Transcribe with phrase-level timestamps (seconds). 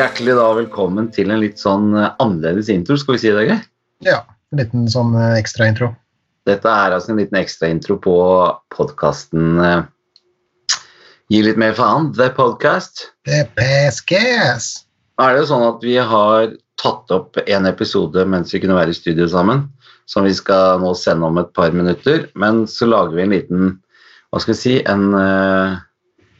[0.00, 3.64] Hjertelig da velkommen til en litt sånn eh, annerledes intro, skal vi si det, Geir?
[4.06, 5.90] Ja, en liten sånn eh, ekstraintro.
[6.48, 8.14] Dette er altså en liten ekstraintro på
[8.72, 9.58] podkasten
[11.28, 13.10] Gi litt mer faen, The Podcast.
[13.28, 14.70] The PSKs.
[15.20, 18.94] Er det jo sånn at vi har tatt opp en episode mens vi kunne være
[18.94, 19.66] i studio sammen,
[20.08, 23.76] som vi skal nå sende om et par minutter, men så lager vi en liten,
[24.32, 25.76] hva skal vi si, en uh,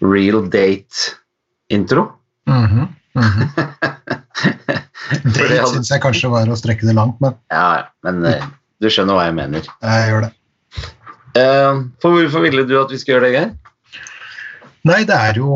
[0.01, 2.09] real date-intro.
[2.48, 2.89] Mm mhm.
[5.10, 8.45] For det hadde- syns jeg kanskje var å strekke det langt, men Ja, men eh,
[8.80, 9.66] du skjønner hva jeg mener.
[9.83, 10.33] jeg gjør det.
[11.41, 13.50] Eh, for hvorfor ville du at vi skulle gjøre det, Geir?
[14.88, 15.50] Nei, det er jo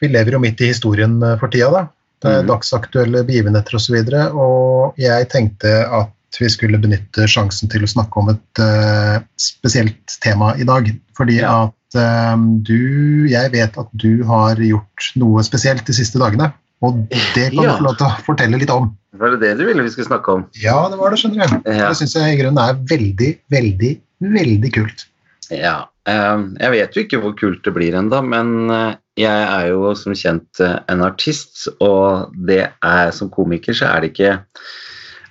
[0.00, 1.86] Vi lever jo midt i historien eh, for tida, da.
[2.20, 2.48] Det er mm.
[2.50, 3.96] dagsaktuelle begivenheter osv.
[3.96, 8.60] Og, så og jeg tenkte at vi skulle benytte sjansen til å snakke om et
[8.62, 10.90] uh, spesielt tema i dag.
[11.16, 11.54] Fordi Ja.
[11.64, 16.52] at eh, du Jeg vet at du har gjort noe spesielt de siste dagene.
[16.82, 17.72] Og det kan Ja.
[17.76, 18.90] du få lov til å fortelle litt om.
[19.20, 20.46] Var det det du ville vi skulle snakke om?
[20.62, 21.70] Ja, det var det, skjønner du.
[21.70, 21.88] Ja.
[21.90, 23.92] Det syns jeg i grunnen er veldig, veldig,
[24.22, 25.04] veldig kult.
[25.50, 29.68] Ja, eh, jeg vet jo ikke hvor kult det blir enda, men eh, jeg er
[29.72, 34.38] jo som kjent eh, en artist, og det er, som komiker så er det ikke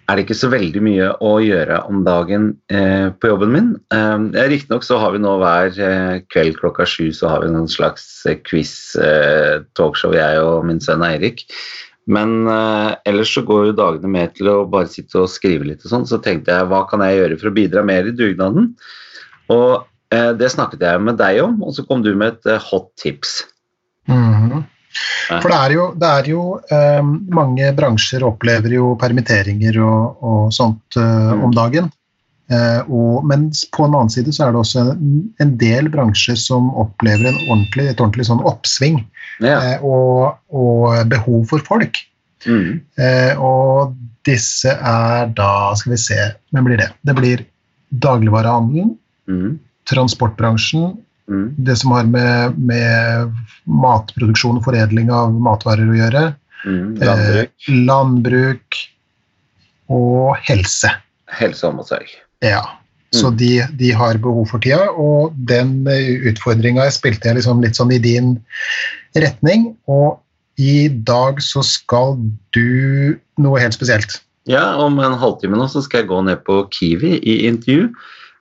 [0.10, 3.68] er det ikke så veldig mye å gjøre om dagen eh, på jobben min.
[3.94, 7.70] Eh, Riktignok så har vi nå hver eh, kveld klokka sju så har vi noen
[7.70, 11.46] slags eh, quiz-talkshow, jeg og min sønn Eirik.
[12.10, 15.86] Men eh, ellers så går jo dagene med til å bare sitte og skrive litt
[15.86, 18.73] og sånn, så tenkte jeg hva kan jeg gjøre for å bidra mer i dugnaden?
[19.54, 19.86] Og
[20.16, 22.90] eh, det snakket jeg med deg om, og så kom du med et eh, hot
[22.98, 23.44] tips.
[24.10, 24.66] Mm Ja.
[25.30, 30.52] For det er jo, det er jo eh, Mange bransjer opplever jo permitteringer og, og
[30.55, 31.44] sånt Mm.
[31.45, 31.92] om dagen.
[32.50, 33.44] Eh, og, men
[33.75, 37.38] på en annen side så er det også en, en del bransjer som opplever en
[37.45, 39.04] ordentlig, et ordentlig sånn oppsving
[39.39, 39.59] Ja.
[39.76, 42.02] eh, og, og behov for folk.
[42.49, 42.80] Mm.
[42.98, 43.93] Eh, og
[44.26, 46.17] disse er da Skal vi se
[46.55, 46.89] Hvem blir det?
[47.05, 47.45] Det blir
[47.92, 48.95] dagligvarehandelen,
[49.30, 49.59] Mm.
[49.86, 50.98] transportbransjen,
[51.30, 51.54] Mm.
[51.62, 53.34] det som har med, med
[53.70, 56.23] matproduksjon og foredling av matvarer å gjøre.
[56.66, 56.95] Mm.
[57.00, 58.80] Landbruk, Eh, landbruk
[59.89, 60.89] og helse.
[61.30, 62.10] helse og omsorg.
[62.42, 62.64] Ja.
[63.14, 63.38] Så Mm.
[63.38, 67.98] de, de har behov for tida, og den utfordringa spilte jeg liksom litt sånn i
[67.98, 68.39] din
[69.16, 69.76] retning.
[69.88, 70.20] Og
[70.58, 72.18] i dag så skal
[72.54, 74.20] du noe helt spesielt.
[74.45, 77.94] Ja, om en halvtime nå så skal jeg gå ned på Kiwi i intervju.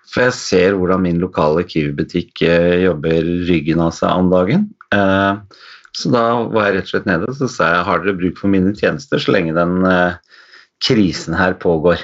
[0.09, 4.69] For jeg ser hvordan min lokale Kiwi-butikk eh, jobber ryggen av seg om dagen.
[4.97, 5.65] Eh,
[5.99, 8.39] så da var jeg rett og slett nede og så sa jeg har dere bruk
[8.41, 10.39] for mine tjenester så lenge den eh,
[10.85, 12.01] krisen her pågår.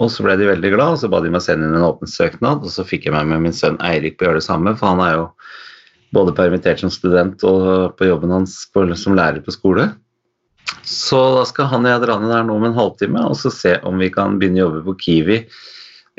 [0.00, 2.08] Og så ble de veldig glad, og så ba de meg sende inn en åpen
[2.08, 4.72] søknad, og så fikk jeg meg med min sønn Eirik på å gjøre det samme,
[4.78, 5.26] for han er jo
[6.16, 9.90] både permittert som student og på jobben hans på, som lærer på skole.
[10.86, 13.52] Så da skal han og jeg dra ned der nå om en halvtime og så
[13.52, 15.38] se om vi kan begynne å jobbe på Kiwi.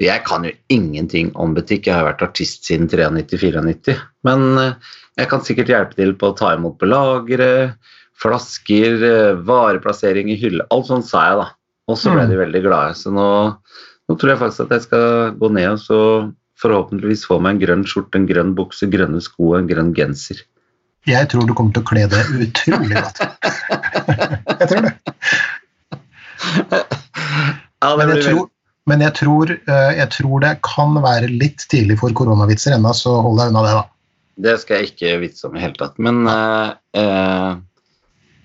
[0.02, 3.98] Jeg kan jo ingenting om butikk, jeg har vært artist siden 93-94.
[4.28, 7.78] Men eh, jeg kan sikkert hjelpe til på å ta imot på lageret,
[8.22, 10.66] flasker, eh, vareplassering i hylle.
[10.74, 11.48] Alt sånt sa jeg, da.
[11.92, 12.30] Og så ble Mm.
[12.30, 12.94] de veldig glade.
[12.98, 13.28] Så nå,
[14.10, 16.00] nå tror jeg faktisk at jeg skal gå ned og så
[16.62, 20.44] forhåpentligvis få meg en grønn skjorte, en grønn bukse, grønne sko og en grønn genser.
[21.10, 23.22] Jeg tror du kommer til å kle det utrolig godt.
[24.62, 24.94] jeg tror det.
[27.82, 28.51] Ja, det blir tror,
[28.90, 33.20] men jeg tror, eh, jeg tror det kan være litt tidlig for koronavitser ennå, så
[33.22, 33.84] hold deg unna det, da.
[34.42, 36.00] Det skal jeg ikke vitse om i hele tatt.
[36.02, 37.52] Men eh, eh,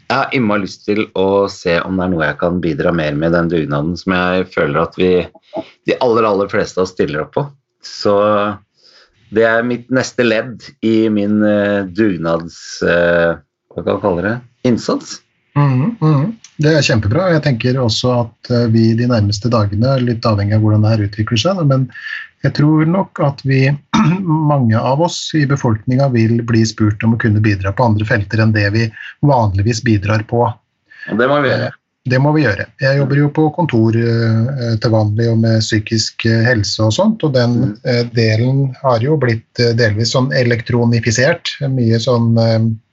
[0.07, 3.17] jeg har innmari lyst til å se om det er noe jeg kan bidra mer
[3.17, 5.11] med i den dugnaden som jeg føler at vi,
[5.89, 7.47] de aller, aller fleste av oss stiller opp på.
[7.87, 8.15] Så
[9.35, 12.59] det er mitt neste ledd i min eh, dugnads...
[12.83, 14.37] hva kan man kalle det?
[14.69, 15.19] Innsats.
[15.57, 16.29] Mhm, mhm.
[16.63, 17.29] Det er kjempebra.
[17.35, 21.05] Jeg tenker også at eh, vi de nærmeste dagene, litt avhengig av hvordan det her
[21.09, 21.89] utvikler seg, men
[22.45, 23.67] jeg tror nok at vi,
[24.53, 28.45] mange av oss i befolkninga, vil bli spurt om å kunne bidra på andre felter
[28.45, 28.87] enn det vi
[29.27, 30.47] vanligvis bidrar på.
[31.13, 31.75] Det må vi gjøre.
[32.07, 32.69] Det må vi gjøre.
[32.79, 37.25] Jeg jobber jo på kontor eh, til vanlig og med psykisk eh, helse og sånt,
[37.27, 37.73] og den Mm.
[37.85, 41.57] eh, delen har jo blitt delvis sånn elektronifisert.
[41.73, 42.31] Mye sånn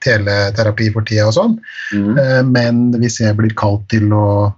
[0.04, 1.56] teleterapi for tida og sånn.
[1.94, 2.52] Mm.
[2.52, 4.54] Men hvis jeg blir kalt til å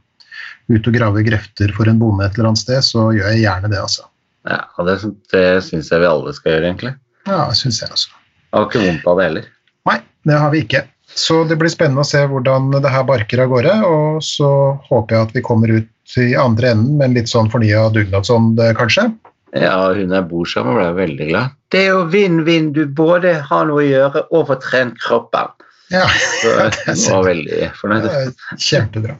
[0.71, 3.69] ut og grave grøfter for en bonde et eller annet sted, så gjør jeg gjerne
[3.69, 4.07] det, altså.
[4.49, 4.95] Ja, det,
[5.33, 6.93] det syns jeg vi alle skal gjøre, egentlig.
[7.27, 8.09] Ja, syns jeg også.
[8.49, 9.45] Jeg har ikke vondt av det heller.
[9.89, 10.81] Nei, det har vi ikke.
[11.15, 14.49] Så det blir spennende å se hvordan det her barker av gårde, og så
[14.89, 18.59] håper jeg at vi kommer ut i andre enden med en litt sånn fornya dugnadsånd,
[18.59, 19.07] eh, kanskje.
[19.55, 21.55] Ja, hun jeg bor sammen ble veldig glad.
[21.71, 22.73] Det er jo vinn-vinn.
[22.75, 25.55] Du både har noe å gjøre og får trent kroppen.
[25.93, 26.03] Ja,
[26.41, 28.09] Så det er var veldig fornøyd.
[28.11, 29.15] Er Kjempebra.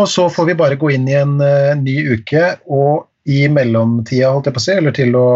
[0.00, 4.30] Og så får vi bare gå inn i en uh, ny uke, og i mellomtida,
[4.32, 5.28] holdt jeg på å si, eller til å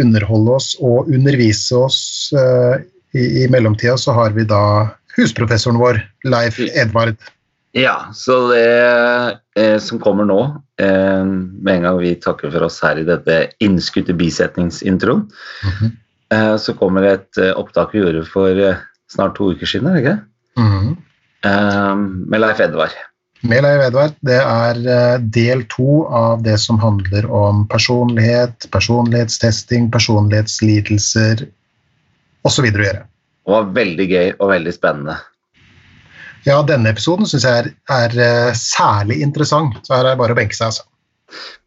[0.00, 1.98] underholde oss og undervise oss
[2.38, 2.84] eh,
[3.14, 7.16] i, i mellomtida, så har vi da husprofessoren vår, Leif Edvard.
[7.74, 10.40] Ja, så det eh, som kommer nå,
[10.78, 15.24] eh, med en gang vi takker for oss her i dette innskutte bisetningsintroen,
[16.30, 18.78] eh, så kommer et eh, opptak vi gjorde for eh,
[19.10, 20.62] snart to uker siden, er det ikke det?
[20.62, 20.94] Mhm.
[21.50, 21.96] Eh,
[22.30, 22.94] med Leif Edvard.
[23.42, 31.44] Med Leif Edvard, det er del to av det som handler om personlighet, personlighetstesting, personlighetslidelser
[32.48, 32.68] osv.
[32.68, 33.04] å gjøre.
[33.44, 35.18] Det var veldig gøy og veldig spennende.
[36.44, 40.36] Ja, denne episoden syns jeg er, er eh, særlig interessant, så her er det bare
[40.36, 40.88] å benke seg, altså.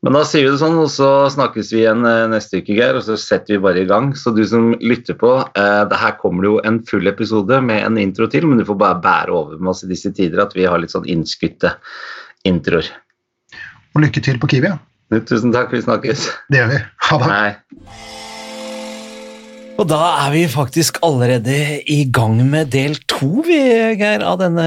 [0.06, 3.00] Men da sier vi det sånn, og så snakkes vi igjen eh, neste uke, Geir,
[3.00, 4.12] og så setter vi bare i gang.
[4.16, 7.82] Så du som lytter på, eh, det her kommer det jo en full episode med
[7.84, 10.54] en intro til, men du får bare bære over med oss i disse tider at
[10.58, 11.74] vi har litt sånn innskutte
[12.48, 12.94] introer.
[13.96, 14.70] Og lykke til på Kiwi.
[14.70, 14.78] Ja.
[15.26, 16.30] Tusen takk, vi snakkes.
[16.54, 16.80] Det gjør vi.
[17.10, 17.34] Ha det.
[17.34, 18.26] Hei.
[19.78, 23.60] Og da er vi faktisk allerede i gang med del to, vi,
[24.00, 24.66] Geir, av denne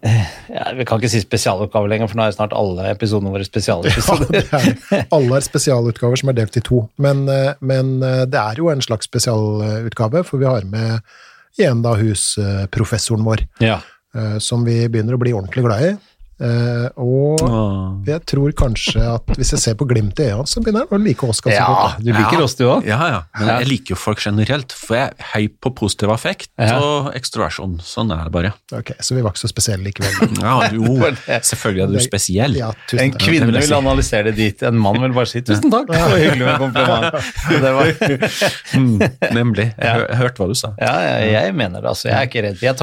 [0.00, 3.44] eh, ja, Vi kan ikke si spesialoppgave lenger, for nå er snart alle episodene våre
[3.44, 4.40] spesialepisoder.
[4.48, 8.40] Ja, er, alle er spesialutgaver som er delt i to, men, eh, men eh, det
[8.40, 11.02] er jo en slags spesialutgave, for vi har med
[11.58, 13.80] igjen da husprofessoren vår, ja.
[14.38, 15.88] som vi begynner å bli ordentlig glad i.
[16.40, 20.84] Eh, Og jeg tror kanskje at hvis jeg ser på glimt i øynene, så begynner
[20.86, 21.98] han å like oss ganske ja, godt.
[22.04, 22.44] du liker Ja.
[22.44, 22.86] oss, du òg?
[22.86, 23.22] Ja, ja.
[23.38, 23.58] Men Ja.
[23.58, 26.78] jeg liker jo folk generelt, for jeg er høy på positiv affekt Ja.
[26.78, 27.80] og ekstroversjon.
[27.82, 28.52] Sånn er det bare.
[28.72, 30.14] Ok, Så vi var ikke så spesielle likevel.
[30.42, 30.94] Ja, jo,
[31.50, 32.54] selvfølgelig er du spesiell.
[32.56, 34.62] Ja, En kvinne vil analysere det dit.
[34.62, 37.12] En mann vil bare si 'tusen takk', det var hyggelig med kompliment.
[37.58, 37.86] Det var,
[38.78, 38.98] Mm,
[39.34, 39.74] nemlig.
[39.74, 39.92] Jeg, Ja.
[39.94, 40.72] hør, hørte hva du sa.
[40.80, 42.08] ja, jeg, jeg mener det, altså.
[42.08, 42.60] Jeg er ikke redd.
[42.62, 42.76] Jeg,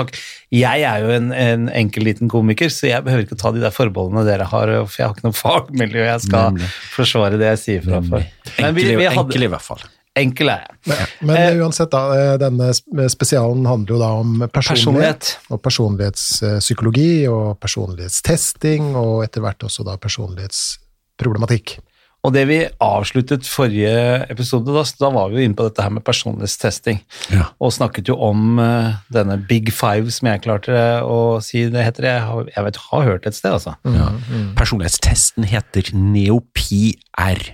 [0.51, 3.72] jeg er jo en, en enkel liten komiker, så jeg behøver ikke ta de der
[3.76, 6.70] forbeholdene dere har, for jeg har ikke noe fagmiljø jeg skal Nemlig.
[6.96, 8.26] forsvare det jeg sier fra for.
[8.62, 9.84] Men vi, vi i- hadde, enkel i hvert fall.
[10.16, 10.76] enkel er jeg.
[10.88, 12.70] Men, men uansett, da, eh, denne
[13.12, 14.56] spesialen handler jo da om personlighet.
[14.64, 15.38] Personlighet.
[15.52, 21.78] Og personlighetspsykologi og personlighetstesting, og etter hvert også da personlighetsproblematikk.
[22.25, 25.94] Og det vi avsluttet forrige episode, da, da var vi jo inne på dette her
[25.94, 27.01] med personlighetstesting.
[27.36, 27.51] Ja.
[27.62, 32.10] Og snakket jo om uh, denne Big Five, som jeg klarte å si det heter.
[32.10, 33.75] Jeg, har, jeg vet, har hørt et sted, altså.
[33.86, 34.10] Ja.
[34.57, 37.45] Personlighetstesten heter NeoPR.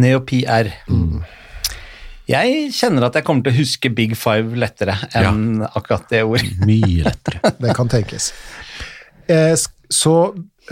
[0.00, 0.72] NeoPR.
[2.30, 6.52] Jeg kjenner at jeg kommer til å huske Big Five lettere enn akkurat det ordet.
[6.62, 7.42] Mye lettere.
[7.62, 8.30] Det kan tenkes.
[9.28, 9.56] Eh,
[9.90, 10.14] Så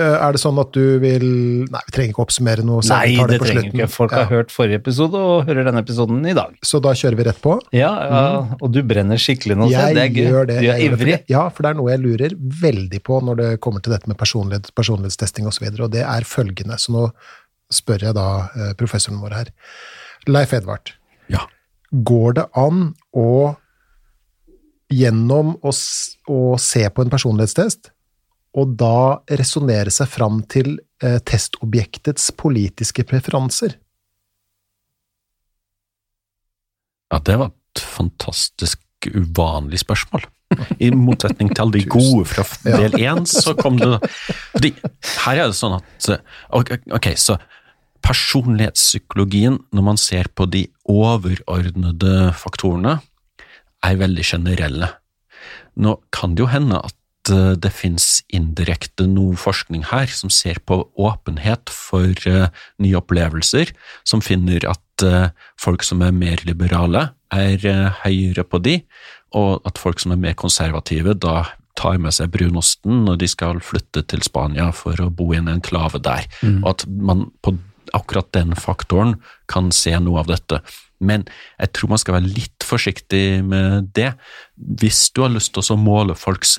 [0.05, 1.25] er det sånn at du vil
[1.71, 2.83] Nei, vi trenger ikke oppsummere noe.
[2.89, 3.81] Nei, det, det trenger slutten.
[3.81, 3.89] ikke.
[3.91, 4.29] Folk har Ja.
[4.31, 6.55] hørt forrige episode og hører denne episoden i dag.
[6.62, 7.59] Så da kjører vi rett på.
[7.73, 9.71] Ja, ja og du brenner skikkelig nå.
[9.71, 10.31] Jeg det er gøy.
[10.31, 10.59] gjør det.
[10.62, 11.06] Du er ivrig.
[11.19, 14.06] det- Ja, for det er noe jeg lurer veldig på når det kommer til dette
[14.09, 16.79] med personlighet, personlighetstesting osv., og, så videre, og det er følgende.
[16.79, 17.11] Så nå
[17.73, 19.47] spør jeg da eh, professoren vår her.
[20.27, 20.93] Leif Edvard,
[21.29, 21.47] Ja.
[21.93, 23.56] går det an å
[24.93, 25.73] gjennom å,
[26.33, 27.91] å se på en personlighetstest,
[28.58, 30.75] og da resonnere seg fram til
[31.05, 33.76] eh, testobjektets politiske preferanser?
[37.09, 38.83] Ja, det var et fantastisk
[39.14, 40.26] uvanlig spørsmål.
[40.80, 43.99] I motsetning til alle de gode fra del én, så kom det
[44.54, 44.73] Fordi
[45.25, 46.11] her er det sånn at
[46.97, 47.38] ok, så
[48.04, 52.99] personlighetspsykologien, når man ser på de overordnede faktorene,
[53.85, 54.88] er veldig generelle.
[55.78, 56.94] Nå kan det jo hende at
[57.32, 62.49] eh, det finnes indirekte noe forskning her som ser på åpenhet for eh,
[62.82, 63.73] nye opplevelser,
[64.08, 65.30] som finner at eh,
[65.61, 67.61] folk som er mer liberale, er
[68.06, 68.78] høyere på de,
[69.37, 71.42] og at folk som er mer konservative, da
[71.78, 75.50] tar med seg brunosten når de skal flytte til Spania for å bo i en
[75.52, 76.25] enklave der,
[76.62, 77.52] og at man på
[77.97, 79.16] akkurat den faktoren
[79.49, 80.61] kan se noe av dette.
[80.99, 81.26] Men
[81.61, 84.12] jeg tror man skal være litt forsiktig med det.
[84.56, 86.58] Hvis du har lyst til å måle folks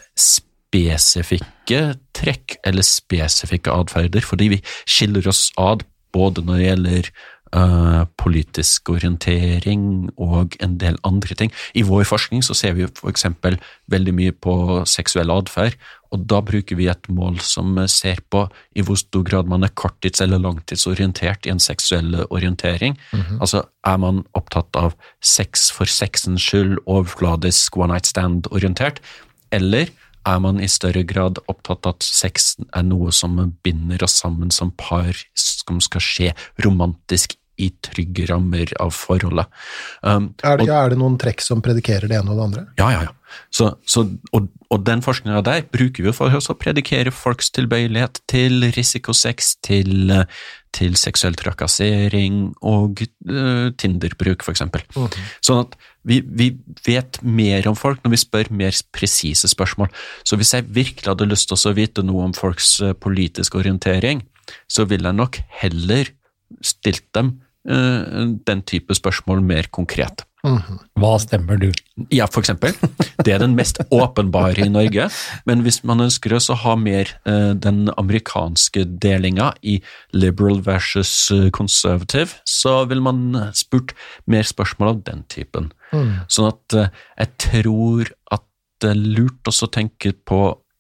[0.70, 1.82] spesifikke
[2.14, 7.10] trekk eller spesifikke atferder, fordi vi skiller oss ad både når det gjelder
[7.56, 11.54] uh, politisk orientering og en del andre ting.
[11.74, 13.60] I vår forskning så ser vi eksempel
[13.90, 14.56] veldig mye på
[14.90, 15.78] seksuell atferd,
[16.10, 19.74] og da bruker vi et mål som ser på i hvor stor grad man er
[19.78, 22.98] korttids- eller langtidsorientert i en seksuell orientering.
[23.38, 29.04] Altså, er man opptatt av sex for sexens skyld, overfladisk one night stand-orientert,
[29.54, 29.94] eller
[30.28, 34.52] er man i større grad opptatt av at sex er noe som binder oss sammen
[34.52, 36.34] som par, som skal skje
[36.66, 39.48] romantisk i trygge rammer av forholdet.
[40.02, 42.68] Um, Er det, og- er det noen trekk som predikerer det ene og det andre?
[42.80, 43.16] ja, ja, ja.
[43.52, 44.02] Så, så,
[44.34, 50.10] og, og den forskninga der bruker vi for å predikere folks tilbøyelighet til risikosex, til,
[50.10, 50.24] eh,
[50.76, 54.64] til seksuell trakassering og uh, Tinder-bruk, f.eks.
[55.46, 55.76] Sånn at
[56.08, 56.52] vi, vi
[56.86, 59.92] vet mer om folk når vi spør mer presise spørsmål.
[60.24, 64.24] Så hvis jeg virkelig hadde lyst til å vite noe om folks eh, politiske orientering,
[64.72, 66.14] så ville jeg nok heller
[66.66, 67.36] stilt dem
[67.70, 70.26] uh, den type spørsmål mer konkret.
[70.44, 71.68] Hva stemmer du?
[72.16, 72.76] Ja, for eksempel.
[73.26, 75.10] Det er den mest åpenbare i Norge.
[75.50, 79.80] Men hvis man ønsker å ha mer eh, den amerikanske delinga i
[80.16, 83.92] liberal versus eh, conservative, så vil man spurt
[84.32, 85.74] mer spørsmål av den typen.
[86.32, 88.46] Sånn at eh, jeg tror at
[88.80, 90.40] det er lurt også å tenke på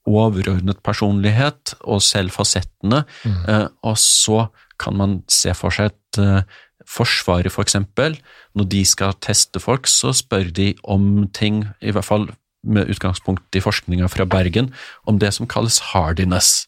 [0.09, 3.75] overordnet personlighet og selv fasettene, mm.
[3.85, 4.45] og så
[4.79, 6.47] kan man se for seg et
[6.89, 8.17] Forsvaret, for eksempel,
[8.57, 12.29] når de skal teste folk, så spør de om ting, i hvert fall
[12.63, 14.71] med utgangspunkt i forskninga fra Bergen,
[15.07, 16.65] om det som kalles hardiness.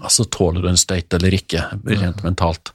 [0.00, 2.72] Altså tåler du en støyt eller ikke, rent mentalt.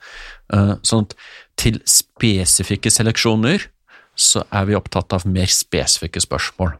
[0.53, 1.15] Eh, Sånn at
[1.57, 3.65] til spesifikke seleksjoner
[4.15, 6.77] så er vi opptatt av mer spesifikke spørsmål.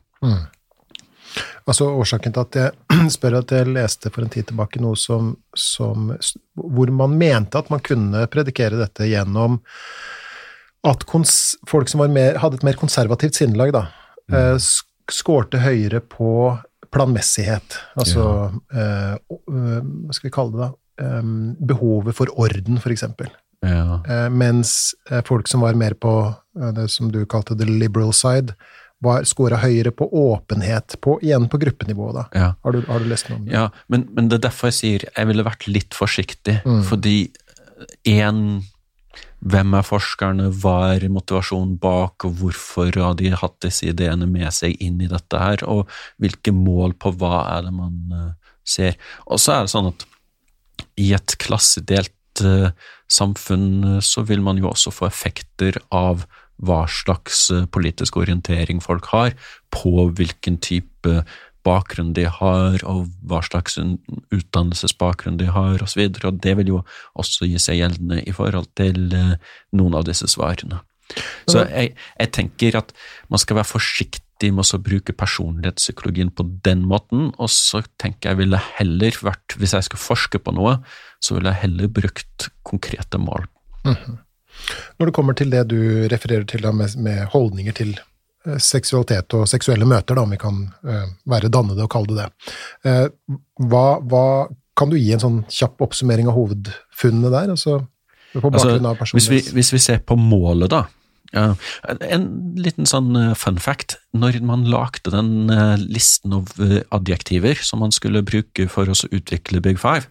[1.69, 5.33] Altså Årsaken til at jeg spør at jeg leste for en tid tilbake noe som,
[5.57, 6.11] som
[6.55, 9.59] hvor man mente at man kunne predikere dette gjennom
[10.87, 11.03] at
[11.69, 13.83] folk som var mer, hadde et mer konservativt sinnelag, da,
[14.31, 14.57] mm.
[14.57, 16.31] sk- skårte høyere på
[16.91, 17.75] planmessighet.
[18.01, 18.23] Altså
[18.73, 19.17] ja.
[19.29, 20.71] å- eh, Hva skal vi kalle det, da?
[21.05, 21.29] Eh,
[21.69, 23.29] behovet for orden, eksempel.
[23.61, 23.99] Ja.
[24.09, 26.15] Eh, mens eh, folk som var mer på
[26.57, 28.55] eh, det som du kalte the liberal side,
[29.25, 32.11] scora høyere på åpenhet, på, igjen på gruppenivå.
[32.13, 32.25] da.
[32.37, 32.49] Ja.
[32.63, 33.55] Har du, har du lest noe om det?
[33.55, 37.15] Ja, men, men det er derfor jeg sier jeg ville vært litt forsiktig, fordi
[38.07, 38.61] én
[39.41, 44.53] hvem er forskerne, hva er motivasjonen bak, og hvorfor har de hatt disse ideene med
[44.53, 45.89] seg inn i dette her, og
[46.21, 48.99] hvilke mål på hva er det man eh, ser.
[49.25, 50.05] Og så er det sånn at
[51.01, 52.69] i et klassedelt eh,
[53.11, 56.27] samfunn eh, så vil man jo også få effekter av
[56.65, 59.33] hva slags eh, politisk orientering folk har,
[59.73, 61.21] på hvilken type
[61.65, 66.05] bakgrunn de har, og hva slags utdannelsesbakgrunn de har, osv.
[66.07, 66.79] Og, så og det vil jo
[67.13, 69.35] også gi seg gjeldende i forhold til eh,
[69.77, 70.81] noen av disse svarene.
[71.49, 72.93] Så jeg, jeg tenker at
[73.31, 78.41] man skal være forsiktig med å bruke personlighetspsykologien på den måten, og så tenker jeg
[78.45, 80.79] ville heller vært, hvis jeg skulle forske på noe,
[81.21, 83.45] så ville jeg heller brukt konkrete mål.
[84.99, 89.35] Når det kommer til det du refererer til da, med, med holdninger til eh, seksualitet
[89.37, 92.29] og seksuelle møter, da, om vi kan uh, være dannede og kalle det
[92.85, 93.39] det, uh,
[93.71, 94.25] hva, hva
[94.77, 97.53] kan du gi en sånn kjapp oppsummering av hovedfunnene der?
[97.57, 97.81] Altså,
[98.33, 100.85] på bakgrunn av Altså, hvis, vi, hvis vi ser på målet, da.
[101.31, 101.53] Uh,
[101.87, 102.25] en
[102.59, 103.97] liten sånn fun fact.
[104.15, 105.51] Når man lagde den
[105.83, 106.49] listen av
[106.91, 110.09] adjektiver som man skulle bruke for å utvikle Big Five,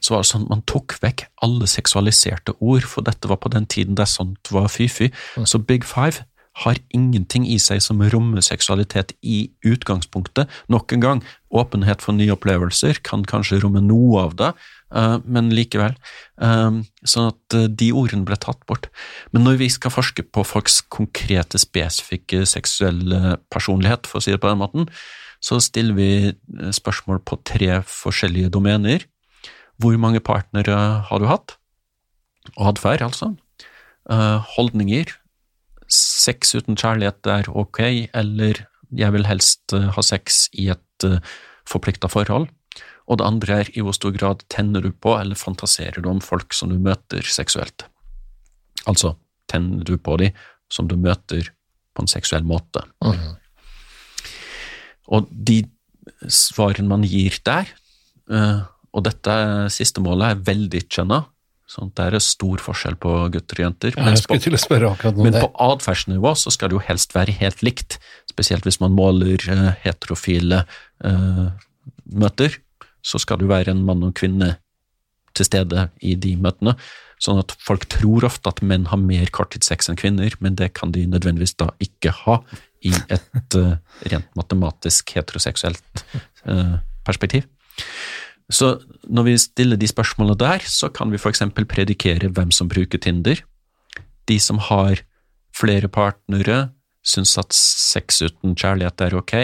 [0.00, 3.52] så var det sånn at man tok vekk alle seksualiserte ord, for dette var på
[3.52, 5.10] den tiden der sånt var fy-fy.
[5.44, 6.24] Så Big Five
[6.64, 10.50] har ingenting i seg som rommer seksualitet i utgangspunktet.
[10.72, 11.20] Nok en gang,
[11.54, 14.48] åpenhet for nye opplevelser kan kanskje romme noe av det,
[14.94, 15.94] eh, men likevel.
[16.42, 18.88] eh, Sånn at eh, de ordene ble tatt bort.
[19.32, 24.40] Men når vi skal forske på folks konkrete, spesifikke seksuelle personlighet, for å si det
[24.42, 24.88] på den måten,
[25.40, 26.34] så stiller vi
[26.74, 29.04] spørsmål på tre forskjellige domener.
[29.78, 31.56] Hvor mange partnere har du hatt?
[32.56, 33.32] Og Atferd, altså.
[34.10, 35.12] Eh, holdninger.
[35.88, 37.80] Sex uten kjærlighet er ok,
[38.16, 38.64] eller
[38.96, 41.20] jeg vil helst eh, ha sex i et uh,
[41.68, 42.48] forplikta forhold.
[43.08, 46.20] Og det andre er i hvor stor grad tenner du på eller fantaserer du om
[46.24, 47.86] folk som du møter seksuelt.
[48.88, 49.14] Altså,
[49.48, 50.32] tenner du på de
[50.72, 51.48] som du møter
[51.96, 52.84] på en seksuell måte.
[55.08, 55.62] Og de
[56.28, 57.70] svarene man gir der,
[58.30, 58.60] eh,
[58.98, 59.34] og dette
[59.72, 61.24] siste målet er veldig kjønna.
[61.68, 63.92] sånn det er stor forskjell på gutter og jenter.
[63.92, 65.42] Jeg mens på- skulle til å spørre akkurat men det.
[65.42, 67.98] på atferdsnivå så skal det jo helst være helt likt,
[68.30, 70.62] spesielt hvis man måler uh, heterofile
[71.04, 71.50] uh,
[72.08, 72.56] møter,
[73.04, 74.56] så skal det jo være en mann og kvinne
[75.36, 76.74] til stede i de møtene.
[77.20, 80.90] Sånn at folk tror ofte at menn har mer korttidssex enn kvinner, men det kan
[80.90, 82.40] de nødvendigvis da ikke ha
[82.80, 83.76] i et uh,
[84.08, 86.04] rent matematisk heteroseksuelt
[87.04, 87.44] perspektiv.
[88.48, 91.42] Så når vi stiller de spørsmålene der, så kan vi f.eks.
[91.68, 93.42] predikere hvem som bruker Tinder.
[94.28, 95.02] De som har
[95.56, 96.70] flere partnere,
[97.04, 99.34] syns at sex uten kjærlighet er ok,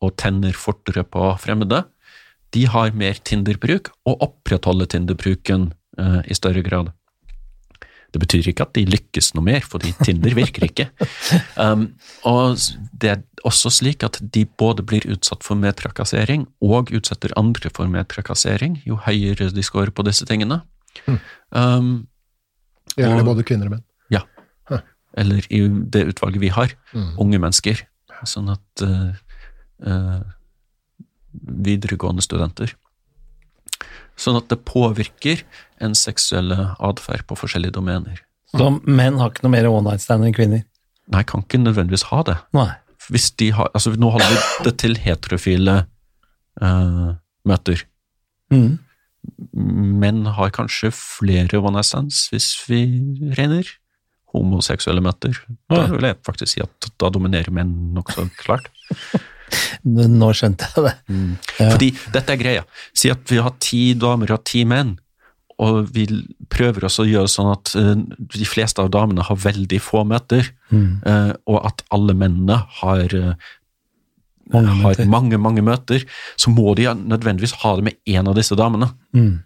[0.00, 1.84] og tenner fortere på fremmede,
[2.54, 6.90] de har mer Tinder-bruk og opprettholder Tinder-bruken eh, i større grad.
[8.12, 10.88] Det betyr ikke at de lykkes noe mer, fordi Tinder virker ikke.
[11.60, 11.82] Um,
[12.24, 12.56] og
[13.00, 17.70] det er også slik at de både blir utsatt for mer trakassering og utsetter andre
[17.74, 20.62] for mer trakassering, jo høyere de scorer på disse tingene.
[21.52, 22.08] Um,
[22.96, 23.84] Gjelder det både kvinner og menn?
[24.10, 24.24] Ja.
[25.20, 27.12] eller i det utvalget vi har, Mm.
[27.18, 27.84] unge mennesker.
[28.24, 29.12] Sånn at uh,
[29.86, 30.20] uh,
[31.32, 32.72] Videregående studenter.
[34.20, 35.44] Sånn at det påvirker
[35.80, 38.20] en seksuelle atferd på forskjellige domener.
[38.50, 40.64] Så menn har ikke noe mer one night stand enn kvinner?
[41.10, 42.36] Nei, kan ikke nødvendigvis ha det.
[42.56, 42.70] Nei.
[43.10, 45.76] Hvis de har, altså Nå holder vi det til heterofile
[46.62, 47.16] uh,
[47.48, 47.82] møter.
[48.52, 48.78] Mm.
[50.02, 52.84] Menn har kanskje flere one night stands, hvis vi
[53.38, 53.66] regner
[54.34, 55.34] homoseksuelle møter.
[55.70, 58.70] Da vil jeg faktisk si at da dominerer menn nokså klart.
[59.84, 60.94] Nå skjønte jeg det.
[61.58, 61.70] Ja.
[61.72, 62.64] Fordi dette er greia.
[62.96, 64.98] Si at vi har ti damer og ti menn,
[65.60, 66.06] og vi
[66.48, 67.90] prøver også å gjøre sånn at uh,
[68.32, 71.00] de fleste av damene har veldig få møter, Mm.
[71.04, 73.34] uh, og at alle mennene har, uh,
[74.52, 75.08] Mange har møter.
[75.10, 76.04] mange, mange møter,
[76.38, 78.92] så må de nødvendigvis ha det med én av disse damene.
[79.12, 79.40] Mm.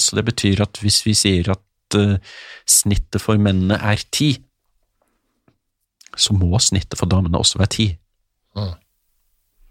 [0.00, 1.96] Så det betyr at hvis vi sier at
[2.64, 4.30] snittet for mennene er ti,
[6.16, 7.86] så må snittet for damene også være ti.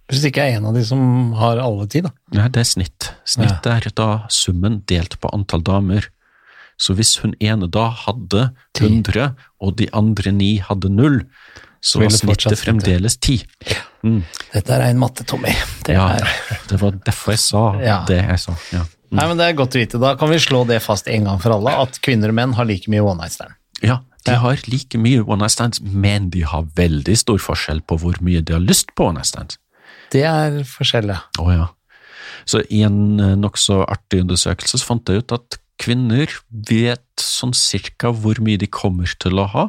[0.07, 2.13] Hvis ikke jeg er en av de som har alle ti, da.
[2.31, 3.09] Nei, det er snitt.
[3.27, 6.07] Snitt er da summen delt på antall damer.
[6.79, 8.85] Så hvis hun ene da hadde Ti.
[8.85, 11.23] 100, og de andre ni hadde null,
[11.81, 13.43] så var snittet fremdeles 10.
[14.05, 14.21] Mm.
[14.53, 15.51] Dette er rein matte, Tommy.
[15.83, 16.07] Det Ja,
[16.69, 18.03] det var derfor jeg sa Ja.
[18.07, 18.55] det jeg sa.
[18.71, 18.85] Ja.
[19.11, 19.17] Mm.
[19.17, 19.99] Nei, men Det er godt å vite.
[19.99, 22.65] Da kan vi slå det fast en gang for alle, at kvinner og menn har
[22.65, 23.51] like mye one night stand.
[23.81, 27.97] ja, de har like mye one night stands, men de har veldig stor forskjell på
[27.99, 29.57] hvor mye de har lyst på one night stands.
[30.13, 31.17] Det er forskjellig.
[31.41, 31.67] Oh, ja.
[32.47, 37.53] Så i en eh, nokså artig undersøkelse så fant jeg ut at kvinner vet sånn
[37.55, 39.65] cirka hvor mye de kommer til å ha.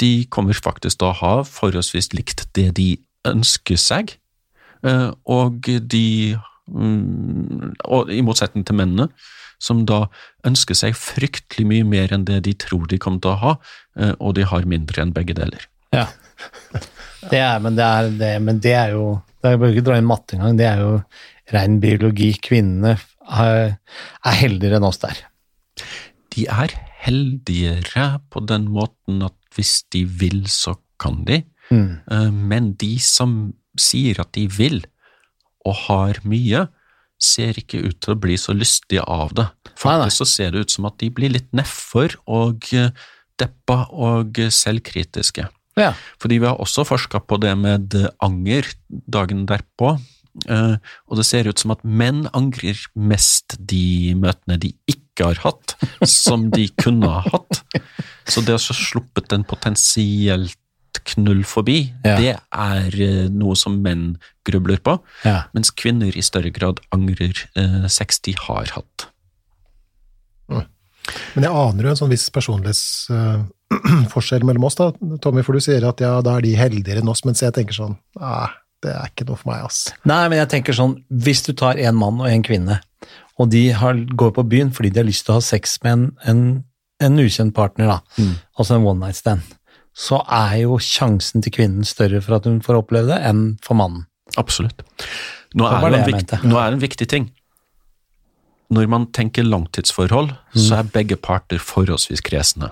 [0.00, 2.90] De kommer faktisk til å ha forholdsvis likt det de
[3.28, 4.14] ønsker seg,
[4.86, 6.36] eh, og de
[6.70, 9.10] mm, Og i motsetning til mennene,
[9.60, 10.06] som da
[10.46, 13.52] ønsker seg fryktelig mye mer enn det de tror de kommer til å ha,
[13.98, 15.66] eh, og de har mindre enn begge deler.
[15.92, 16.06] Ja.
[17.20, 20.08] Det er, men, det er, det, men det er jo Jeg bør ikke dra inn
[20.08, 20.92] matte engang, det er jo
[21.54, 22.34] ren biologi.
[22.44, 22.96] Kvinnene
[23.30, 23.76] er,
[24.26, 25.16] er heldigere enn oss der.
[26.34, 31.42] de er heldigere på den måten at hvis de vil, så kan de.
[31.70, 32.00] Mm.
[32.10, 34.84] Eh, Men de som sier at de vil,
[35.66, 36.66] og har mye,
[37.20, 39.46] ser ikke ut til å bli så lystige av det.
[39.76, 42.92] Faktisk så ser det ut som at de blir litt nedfor og eh,
[43.40, 45.48] deppa og eh, selvkritiske.
[45.80, 45.92] Ja.
[46.20, 48.68] Fordi vi har også forska på det med anger
[49.10, 49.94] dagen derpå,
[50.48, 50.76] eh,
[51.08, 55.74] og det ser ut som at menn angrer mest de møtene de ikke har hatt,
[56.06, 57.62] som de kunne ha hatt.
[58.30, 60.56] Så det å ha sluppet en potensielt
[61.10, 62.16] knull forbi, Ja.
[62.20, 65.44] det er eh, noe som menn grubler på, Ja.
[65.54, 69.06] mens kvinner i større grad angrer eh, sex de har hatt.
[71.34, 72.28] Men jeg aner jo en sånn viss
[73.84, 74.90] personlighetsforskjell mellom oss, da,
[75.22, 77.76] Tommy, for du sier at ja, da er de heldigere enn oss, mens jeg tenker
[77.76, 78.48] sånn Nei,
[78.84, 79.80] det er ikke noe for meg, ass.
[80.08, 82.80] Nei, men jeg tenker sånn, hvis du tar en mann og en kvinne,
[83.40, 85.92] og de har, går på byen fordi de har lyst til å ha sex med
[85.92, 86.42] en, en,
[87.06, 88.34] en ukjent partner, da, Mm.
[88.58, 89.42] altså en one night stand,
[89.96, 93.76] så er jo sjansen til kvinnen større for at hun får oppleve det, enn for
[93.80, 94.06] mannen.
[94.40, 94.84] Absolutt.
[95.58, 97.30] Nå er det, det viktig, nå er det en viktig ting.
[98.70, 102.68] Når man tenker langtidsforhold, så er begge parter forholdsvis kresne.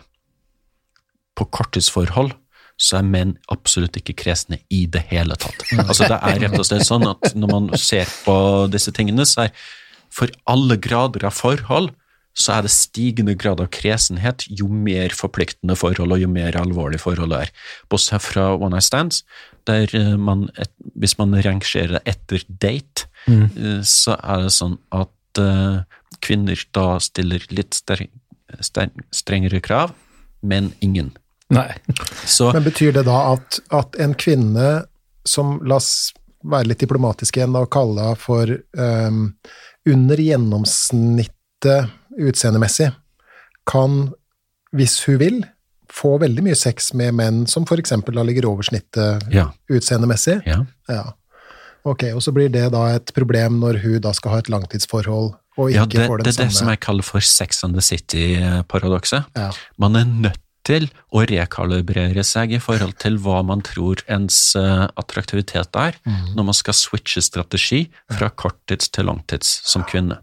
[1.38, 2.34] På korttidsforhold
[2.78, 5.64] så er menn absolutt ikke kresne i det hele tatt.
[5.82, 8.36] Altså Det er rett og slett sånn at når man ser på
[8.70, 9.64] disse tingene, så er
[10.14, 11.90] for alle grader av forhold
[12.38, 17.00] så er det stigende grad av kresenhet jo mer forpliktende forhold og jo mer alvorlig
[17.02, 17.52] forholdet er.
[17.90, 19.24] Bortsett fra one night stands,
[19.66, 23.82] der eh, man, et, hvis man rangerer det etter date, mm.
[23.82, 25.82] så er det sånn at uh,
[26.24, 27.76] kvinner da stiller litt
[29.10, 29.96] strengere krav,
[30.40, 31.10] men ingen.
[31.54, 31.68] Nei.
[32.28, 34.68] Så Men betyr det da at, at en kvinne
[35.28, 36.12] som, la oss
[36.44, 39.22] være litt diplomatisk igjen, da, og kalle henne for um,
[39.88, 42.90] under gjennomsnittet utseendemessig,
[43.68, 44.02] kan,
[44.76, 45.40] hvis hun vil,
[45.88, 50.42] få veldig mye sex med menn som eksempel da ligger over snittet ja, utseendemessig?
[50.44, 50.64] ja.
[50.88, 51.06] Ja.
[51.88, 55.30] Ok, og så blir det da et problem når hun da skal ha et langtidsforhold
[55.58, 59.30] og ja det, får det er det som jeg kaller for Sex and the City-paradokset.
[59.38, 59.48] ja.
[59.80, 64.84] Man er nødt til å rekalibrere seg i forhold til hva man tror ens eh,
[65.00, 65.98] attraktivitet er,
[66.36, 70.20] når man skal switche strategi fra korttids til langtids som kvinne.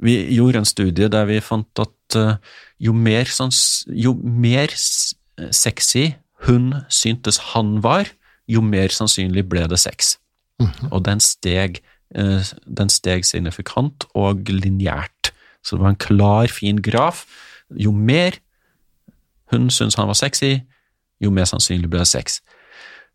[0.00, 2.38] Vi gjorde en studie der vi fant at eh,
[2.80, 3.52] jo mer, sånn,
[3.92, 6.14] jo mer sexy
[6.46, 8.08] hun syntes han var,
[8.48, 10.16] jo mer sannsynlig ble det sex.
[10.90, 11.80] Og den steg,
[12.14, 15.32] eh, den steg signifikant og lineært.
[15.62, 17.26] Så det var en klar, fin graf.
[17.76, 18.38] Jo mer
[19.50, 20.60] hun syntes han var sexy,
[21.20, 22.40] jo mer sannsynlig ble det sex.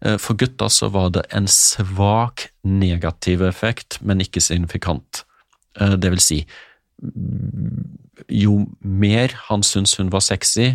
[0.06, 5.24] Eh, For gutta så var det en svak negativ effekt, men ikke signifikant.
[5.80, 6.45] Eh, Det vil si,
[8.30, 10.71] jo mer han syntes hun var sexy,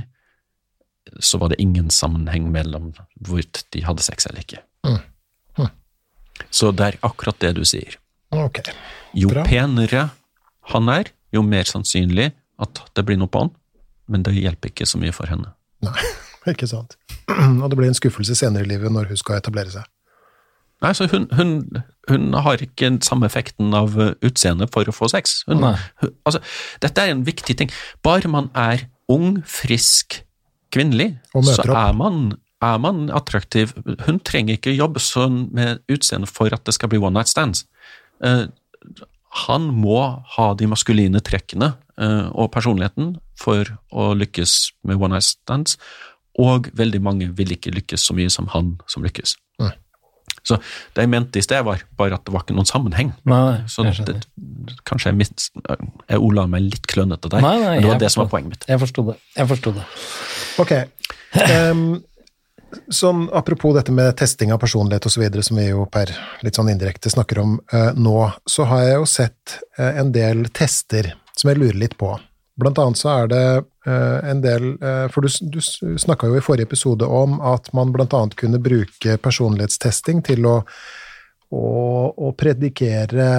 [1.20, 4.61] så var det ingen sammenheng mellom hvorvidt de hadde sex eller ikke.
[4.87, 4.99] Mm.
[5.59, 5.70] Mm.
[6.51, 7.96] Så det er akkurat det du sier.
[8.31, 8.73] Okay.
[9.14, 10.11] Jo penere
[10.70, 12.31] han er, jo mer sannsynlig
[12.62, 13.51] at det blir noe på han,
[14.11, 15.55] men det hjelper ikke så mye for henne.
[15.87, 16.11] Nei,
[16.53, 16.99] ikke sant.
[17.31, 19.88] Og det blir en skuffelse senere i livet når hun skal etablere seg.
[20.81, 24.94] Nei, så hun, hun, hun har ikke den samme effekten av utseendet utseende for å
[24.96, 25.42] få sex.
[25.49, 25.61] Hun,
[26.01, 26.40] hun, altså,
[26.81, 27.73] dette er en viktig ting.
[28.07, 30.23] Bare man er ung, frisk,
[30.73, 32.33] kvinnelig, så er man,
[32.64, 33.75] er man attraktiv.
[34.07, 37.66] Hun trenger ikke jobbe sånn med utseende for at det skal bli one night stands.
[38.25, 38.46] Eh,
[39.30, 40.00] han må
[40.36, 44.56] ha de maskuline trekkene eh, og personligheten for å lykkes
[44.88, 45.76] med one night stands,
[46.40, 49.36] og veldig mange vil ikke lykkes så mye som han som lykkes.
[49.62, 49.72] Nei.
[50.46, 50.56] Så
[50.96, 53.10] det jeg mente i sted, var bare at det var ikke noen sammenheng.
[53.28, 54.22] Nei, Så det,
[54.88, 58.06] kanskje jeg, mist, jeg ola meg litt klønete der, Nei, nei, men det var det
[58.06, 58.68] det som var poenget mitt.
[58.70, 59.16] Jeg forsto det.
[59.36, 59.84] Jeg forsto det.
[60.64, 60.72] Ok.
[61.44, 61.84] Ehm,
[62.88, 66.12] sånn, apropos dette med testing av personlighet osv., som vi jo per
[66.44, 70.46] litt sånn indirekte snakker om eh, nå, så har jeg jo sett eh, en del
[70.56, 72.12] tester som jeg lurer litt på.
[72.61, 73.44] Blant annet så er det
[73.88, 75.61] eh, en del eh, For du, du
[76.00, 80.59] snakka jo i forrige episode om at man blant annet kunne bruke personlighetstesting til å,
[81.56, 81.64] å,
[82.11, 83.30] å predikere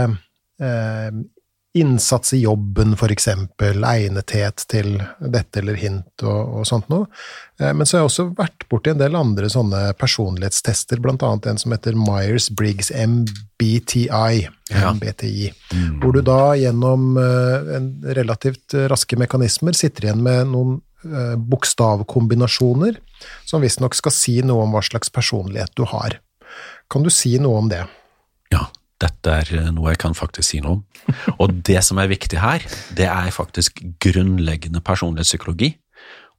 [0.62, 1.12] eh,
[1.74, 7.08] innsats i jobben, eksempel, egnethet til dette eller hint og, og sånt noe.
[7.62, 11.48] Eh, Men så har jeg også vært borti en del andre sånne personlighetstester, blant annet
[11.48, 14.92] en som heter Myers-Briggs MBTI, Ja.
[14.96, 15.52] MBTI,
[16.02, 23.00] hvor du da gjennom eh, en relativt raske mekanismer sitter igjen med noen eh, bokstavkombinasjoner
[23.48, 26.20] som visstnok skal si noe om hva slags personlighet du har.
[26.92, 27.84] Kan du si noe om det?
[28.52, 28.68] Ja,
[29.02, 30.84] dette er eh, noe jeg kan faktisk si noe om.
[31.42, 32.66] Og det som er viktig her,
[32.98, 35.74] det er faktisk grunnleggende personlighetspsykologi.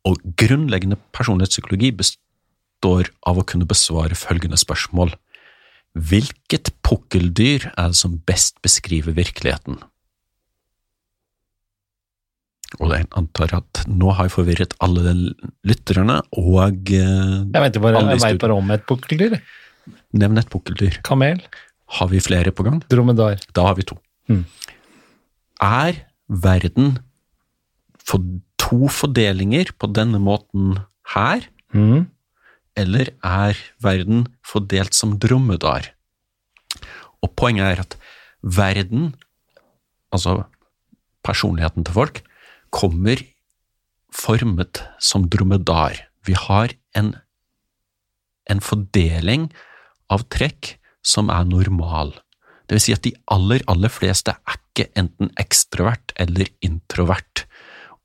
[0.09, 5.15] Og grunnleggende personlighetspsykologi består av å kunne besvare følgende spørsmål.
[5.93, 9.83] Hvilket pukkeldyr er det som best beskriver virkeligheten?
[12.81, 15.13] Og jeg antar at nå har jeg forvirret alle
[15.69, 19.37] lytterne, og eh, Jeg vet bare, jeg vet bare om et pukkeldyr.
[20.17, 21.03] nevn et pukkeldyr.
[21.05, 21.43] Kamel.
[21.99, 22.81] Har vi flere på gang?
[22.91, 23.41] Dromedar.
[23.55, 23.99] Da har vi to.
[24.31, 24.45] Mm.
[25.63, 26.95] Er verden
[28.03, 28.23] for
[28.59, 30.79] to fordelinger på denne måten
[31.15, 32.07] her, Mm.
[32.77, 35.87] eller er verden fordelt som dromedar?
[37.23, 37.97] Og poenget er at
[38.43, 39.15] verden,
[40.13, 40.45] altså
[41.25, 42.23] personligheten til folk,
[42.71, 43.17] kommer
[44.13, 45.97] formet som dromedar.
[46.27, 47.15] Vi har en,
[48.51, 49.51] en fordeling
[50.11, 52.15] av trekk som er normal.
[52.67, 57.45] Det vil si at de aller, aller fleste er ikke enten ekstrovert eller introvert.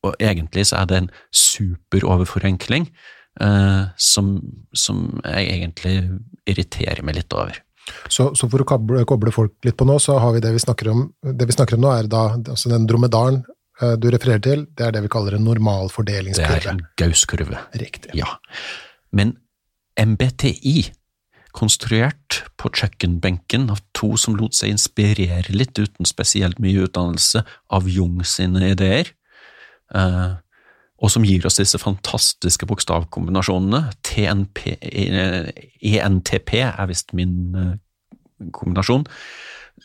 [0.06, 2.90] Og egentlig så er det en super overforenkling
[3.42, 4.36] eh, som,
[4.76, 5.96] som jeg egentlig
[6.50, 7.62] irriterer meg litt over.
[8.12, 10.64] Så, så for å koble, koble folk litt på nå, så har vi det vi
[10.64, 11.06] snakker om.
[11.24, 13.42] Det vi snakker om nå, er da altså den dromedaren
[13.82, 15.48] eh, du refererer til, det er det vi kaller en
[16.36, 17.64] Det er en gauskurve.
[17.80, 18.12] Riktig.
[18.18, 18.36] Ja.
[19.16, 19.38] Men
[19.98, 20.78] MBTI,
[21.58, 27.42] konstruert på kjøkkenbenken av to som lot seg inspirere litt uten spesielt mye utdannelse
[27.74, 29.10] av Jung sine ideer,
[29.96, 30.36] eh,
[30.98, 33.84] og som gir oss disse fantastiske bokstavkombinasjonene.
[34.06, 35.50] TNP, eh,
[35.86, 39.06] ENTP er visst min eh, kombinasjon.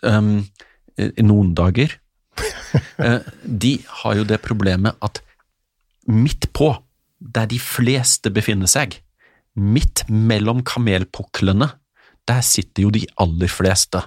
[0.03, 1.93] I noen dager.
[3.63, 5.21] De har jo det problemet at
[6.09, 6.73] midt på,
[7.21, 8.97] der de fleste befinner seg,
[9.57, 11.71] midt mellom kamelpuklene,
[12.29, 14.05] der sitter jo de aller fleste.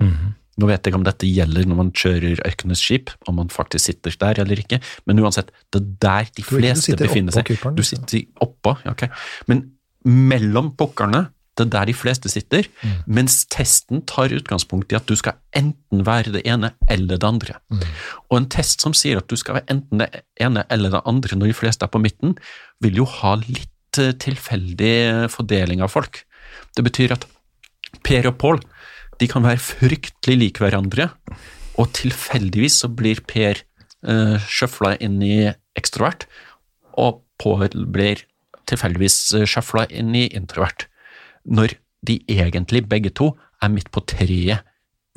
[0.00, 0.36] Mhm.
[0.60, 3.86] Nå vet jeg ikke om dette gjelder når man kjører Ørkenes skip, om man faktisk
[3.86, 7.46] sitter der eller ikke, men uansett, det er der de fleste befinner seg.
[7.48, 8.04] Kuperen, Du liksom.
[8.04, 9.06] sitter oppå, ok.
[9.48, 9.70] Men
[10.04, 12.92] mellom pukkerne, det er der de fleste sitter, Mm.
[13.06, 17.54] mens testen tar utgangspunkt i at du skal enten være det ene eller det andre.
[17.70, 17.80] Mm.
[18.30, 21.36] Og en test som sier at du skal være enten det ene eller det andre
[21.36, 22.36] når de fleste er på midten,
[22.82, 26.22] vil jo ha litt eh, tilfeldig fordeling av folk.
[26.76, 27.26] Det betyr at
[28.06, 28.60] Per og Pål
[29.20, 31.10] de kan være fryktelig lik hverandre,
[31.80, 33.60] og tilfeldigvis så blir Per
[34.08, 36.24] uh, sjøfla inn i ekstrovert,
[36.96, 38.22] og Pål blir
[38.70, 40.86] tilfeldigvis uh, sjøfla inn i introvert.
[41.44, 41.76] Når
[42.06, 44.64] de egentlig begge to er midt på treet,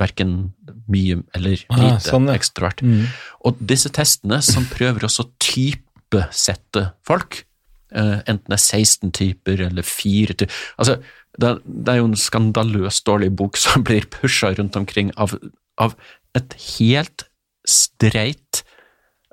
[0.02, 0.54] verken
[0.90, 2.36] mye eller Ah, lite sånn, ja.
[2.40, 2.82] ekstrovert.
[2.82, 3.08] Mm.
[3.46, 7.53] Og disse testene som prøver også å typesette folk, eh,
[7.94, 10.98] enten det er 16 typer eller 4 typer altså,
[11.40, 11.52] det,
[11.90, 15.36] er- jo en skandaløst dårlig bok som blir pusha rundt omkring av,
[15.82, 15.96] av
[16.38, 17.28] et helt
[17.70, 18.64] streit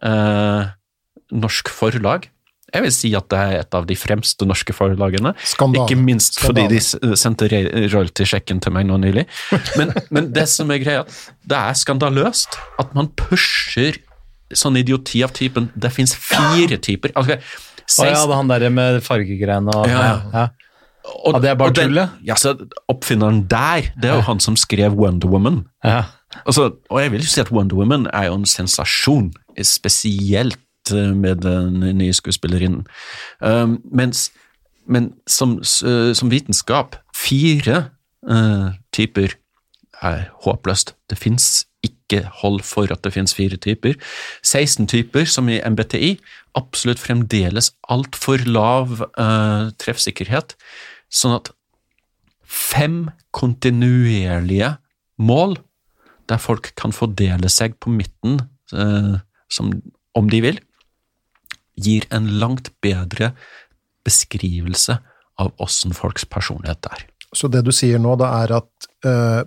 [0.07, 0.69] eh,
[1.33, 2.29] norsk forlag.
[2.71, 5.33] Jeg vil si at det er et av de fremste norske forlagene.
[5.43, 5.89] Skandal.
[5.89, 6.79] Ikke minst fordi de
[7.19, 9.25] sendte royalty-sjekken til meg nå nylig.
[9.81, 11.03] Men, men det som er greia,
[11.51, 13.99] det er skandaløst at man pusher
[14.55, 17.13] sånn idioti av typen Det fins fire typer.
[17.19, 17.37] Altså,
[17.99, 20.07] Å ja, det er han der med fargegreiene og Ja.
[20.33, 20.47] ja.
[21.25, 22.39] og, Ja, det er bare og tull, ja.
[22.39, 22.55] Så
[22.89, 25.65] Oppfinneren der, det er jo han som skrev Wonder Woman.
[25.85, 26.05] ja.
[26.47, 29.33] Altså, og jeg vil jo si at Wonder Woman er jo en sensasjon,
[29.67, 32.87] spesielt eh, med den nye skuespillerinnen.
[33.41, 34.31] Um, mens,
[34.87, 37.91] men som, eh, som vitenskap, fire
[38.31, 39.35] uh, typer
[40.03, 40.95] er håpløst.
[41.11, 43.95] Det fins ikke hold for at det finnes fire typer.
[44.43, 46.19] 16 typer, som i MBTI,
[46.59, 50.57] absolutt fremdeles altfor lav eh, treffsikkerhet.
[51.11, 51.53] Sånn at
[52.51, 54.75] fem kontinuerlige
[55.23, 55.59] mål
[56.31, 58.41] der folk kan fordele seg på midten
[58.75, 59.15] eh,
[59.51, 59.73] som,
[60.19, 60.61] om de vil,
[61.81, 63.33] gir en langt bedre
[64.07, 64.99] beskrivelse
[65.41, 67.07] av åssen folks personlighet er.
[67.37, 69.43] Så det du sier nå, da er at eh,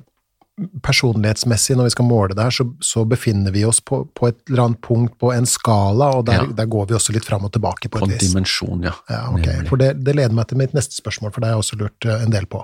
[0.85, 4.37] personlighetsmessig, når vi skal måle det her, så, så befinner vi oss på, på et
[4.49, 6.51] eller annet punkt på en skala, og der, Ja.
[6.61, 8.29] der går vi også litt fram og tilbake på På et en vis.
[8.29, 8.93] dimensjon, ja.
[9.09, 9.63] Ja, okay.
[9.69, 12.05] For det, det leder meg til mitt neste spørsmål, for det har jeg også lurt
[12.05, 12.61] eh, en del på.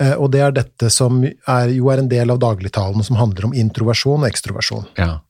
[0.00, 3.44] Eh, Og det er dette som er, jo er en del av dagligtalen som handler
[3.50, 4.86] om introversjon og ekstroversjon.
[4.98, 5.20] ja.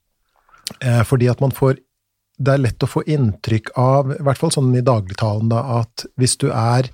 [0.81, 1.79] Eh, Fordi at man får
[2.42, 6.07] Det er lett å få inntrykk av, i hvert fall sånn i dagligtalen, da, at
[6.18, 6.88] hvis du er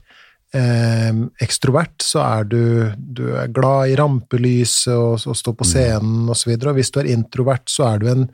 [0.56, 2.60] eh, ekstrovert, så er du,
[2.96, 6.52] du er glad i rampelyset og, og står på scenen osv.
[6.54, 8.28] Og, så og hvis du er introvert, så er du en,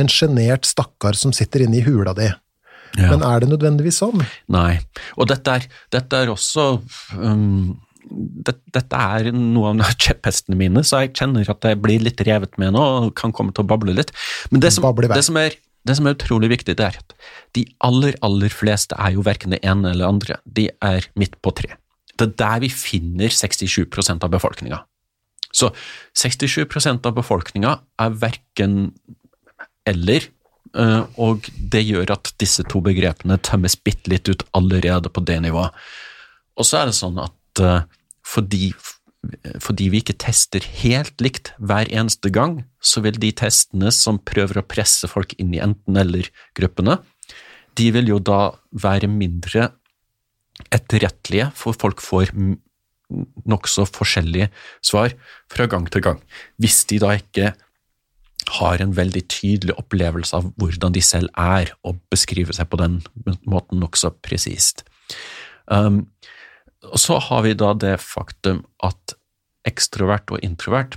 [0.00, 2.30] en sjenert stakkar som sitter inne i hula di.
[2.98, 3.12] ja.
[3.12, 4.24] Men er det nødvendigvis sånn?
[4.50, 4.80] Nei.
[5.16, 6.72] Og dette er, dette er også
[7.18, 7.78] um,
[8.10, 12.56] det, Dette er noe av kjepphestene mine, så jeg kjenner at jeg blir litt revet
[12.58, 14.10] med nå og kan komme til å bable litt.
[14.50, 15.54] Men det som, det som, er,
[15.88, 17.14] det som er utrolig viktig, det er at
[17.56, 20.38] de aller, aller fleste er jo verken det ene eller det andre.
[20.44, 21.72] De er midt på tre.
[22.12, 24.82] Det er der vi finner 67% av befolkninga.
[25.56, 25.72] Så
[26.14, 28.92] 67% av befolkninga er verken
[29.88, 30.28] eller,
[30.76, 35.40] eh, og det gjør at disse to begrepene tømmes bitte litt ut allerede på det
[35.46, 35.74] nivået.
[36.60, 37.88] Og så er det sånn at eh,
[38.30, 38.68] fordi,
[39.60, 44.60] fordi vi ikke tester helt likt hver eneste gang, så vil de testene som prøver
[44.60, 46.98] å presse folk inn i enten-eller-gruppene,
[47.78, 49.70] de vil jo da være mindre
[50.72, 52.32] etterrettelige, for folk får
[53.50, 54.50] nokså forskjellige
[54.84, 55.14] svar
[55.50, 56.20] fra gang til gang.
[56.60, 57.52] Hvis de da ikke
[58.60, 63.00] har en veldig tydelig opplevelse av hvordan de selv er, og beskriver seg på den
[63.44, 64.84] måten nokså presist.
[65.70, 66.08] Um,
[66.88, 69.16] og så har vi da det faktum at
[69.68, 70.96] ekstrovert og introvert,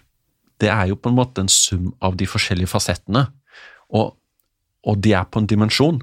[0.62, 3.26] det er jo på en måte en sum av de forskjellige fasettene,
[3.93, 4.13] og,
[4.88, 6.00] og de er på en dimensjon.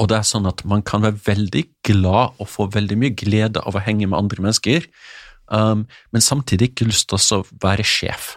[0.00, 3.62] Og det er sånn at man kan være veldig glad og få veldig mye glede
[3.66, 4.86] av å henge med andre mennesker,
[5.52, 8.36] um, men samtidig ikke lyst til å være sjef.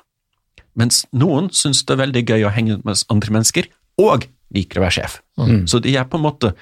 [0.80, 3.70] Mens noen syns det er veldig gøy å henge med andre mennesker,
[4.02, 5.20] og liker å være sjef.
[5.70, 6.54] Så de er på en måte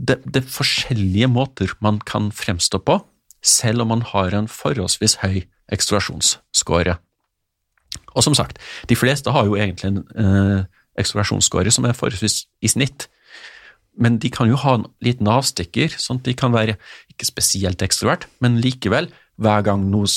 [0.00, 2.98] det, det er forskjellige måter man kan fremstå på,
[3.44, 6.96] selv om man har en forholdsvis høy ekstroversjonsscore.
[8.16, 8.58] Og som sagt,
[8.88, 10.68] de fleste har jo egentlig en eh,
[11.00, 13.08] ekstroversjonsscore som er forholdsvis i snitt,
[14.00, 16.76] men de kan jo ha en liten avstikker, sånn at de kan være
[17.10, 19.10] ikke spesielt ekstrovert, men likevel,
[19.40, 20.08] hver gang, noe,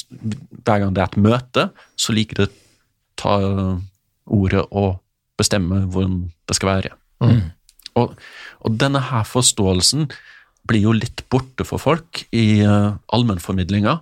[0.63, 1.67] hver gang det er et møte,
[1.99, 2.53] så liker de å
[3.19, 3.35] ta
[4.33, 4.97] ordet og
[5.39, 6.95] bestemme hvordan det skal være.
[7.99, 8.15] Og,
[8.63, 10.09] og denne her forståelsen
[10.67, 13.97] blir jo litt borte for folk i uh, allmennformidlinga,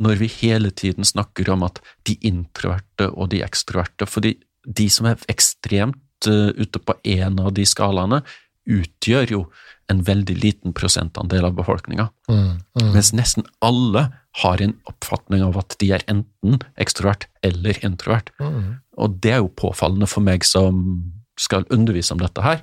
[0.00, 5.08] når vi hele tiden snakker om at de introverte og de ekstroverte, fordi de som
[5.10, 8.22] er ekstremt eh, ute på en av de skalaene,
[8.64, 9.42] utgjør jo
[9.92, 12.06] en veldig liten prosentandel av befolkninga.
[12.94, 14.06] Mens nesten alle
[14.40, 18.30] har en oppfatning av at de er enten ekstrovert eller introvert.
[19.00, 21.02] Og det er jo påfallende for meg som
[21.40, 22.62] skal undervise om dette her,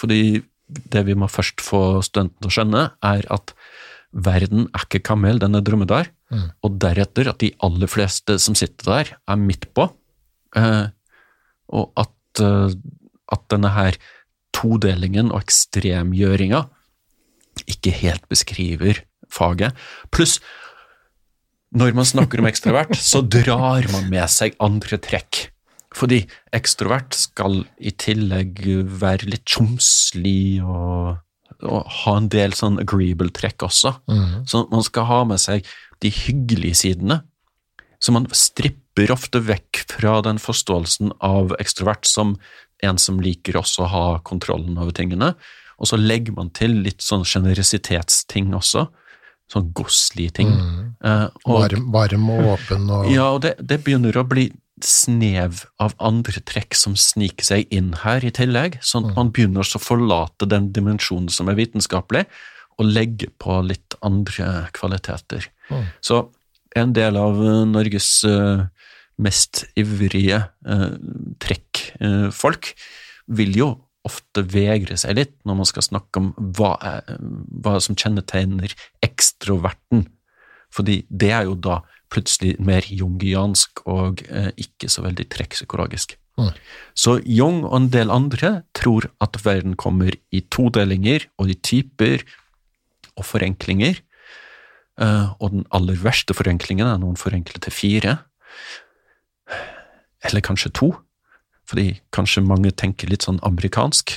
[0.00, 0.42] fordi
[0.90, 3.52] det vi må først få studentene til å skjønne, er at
[4.14, 6.10] verden er ikke kamel, den er dromedar,
[6.66, 9.86] og deretter at de aller fleste som sitter der, er midt på,
[10.58, 10.86] eh,
[11.74, 12.74] og at eh,
[13.32, 13.98] at denne her
[14.54, 16.64] todelingen og ekstremgjøringa
[17.70, 19.00] ikke helt beskriver
[19.32, 19.74] faget.
[20.14, 20.38] Pluss,
[21.74, 25.48] når man snakker om ekstravert, så drar man med seg andre trekk.
[25.94, 26.24] Fordi
[26.56, 28.64] ekstrovert skal i tillegg
[29.00, 31.20] være litt tjomslig og,
[31.62, 33.94] og ha en del sånn agreeable trekk også.
[34.50, 35.62] Så man skal ha med seg
[36.02, 37.20] de hyggelige sidene.
[38.02, 42.34] Så man stripper ofte vekk fra den forståelsen av ekstrovert som
[42.82, 45.30] en som liker også å ha kontrollen over tingene,
[45.78, 48.88] og så legger man til litt sånn sjenerøsitetsting også.
[49.50, 50.50] Sånn godslige ting.
[51.04, 54.50] Eh, og- Varm, varm og åpen og ja, og det, det begynner å bli
[54.82, 59.62] snev av andre trekk som sniker seg inn her i tillegg, sånn at man begynner
[59.62, 62.24] å forlate den dimensjonen som er vitenskapelig,
[62.74, 65.46] og legge på litt andre kvaliteter.
[65.70, 65.84] Mm.
[66.02, 66.24] Så
[66.74, 68.64] en del av eh, Norges eh,
[69.22, 70.94] mest ivrige uh,
[71.38, 72.72] trekkfolk
[73.38, 73.68] vil jo
[74.04, 77.20] ofte vegre seg litt når man skal snakke om hva, er,
[77.62, 78.74] hva som kjennetegner
[79.06, 80.08] ekstroverten.
[80.74, 81.78] Fordi det er jo da
[82.14, 86.16] plutselig mer jungiansk og eh, ikke så veldig trekkpsykologisk.
[86.38, 86.50] Mm.
[86.98, 92.24] Så Jung og en del andre tror at verden kommer i todelinger og i typer
[93.14, 94.00] og forenklinger.
[95.00, 98.18] Eh, og den aller verste forenklingen er noen forenkler til fire.
[100.24, 100.92] Eller kanskje to,
[101.68, 104.16] fordi kanskje mange tenker litt sånn amerikansk.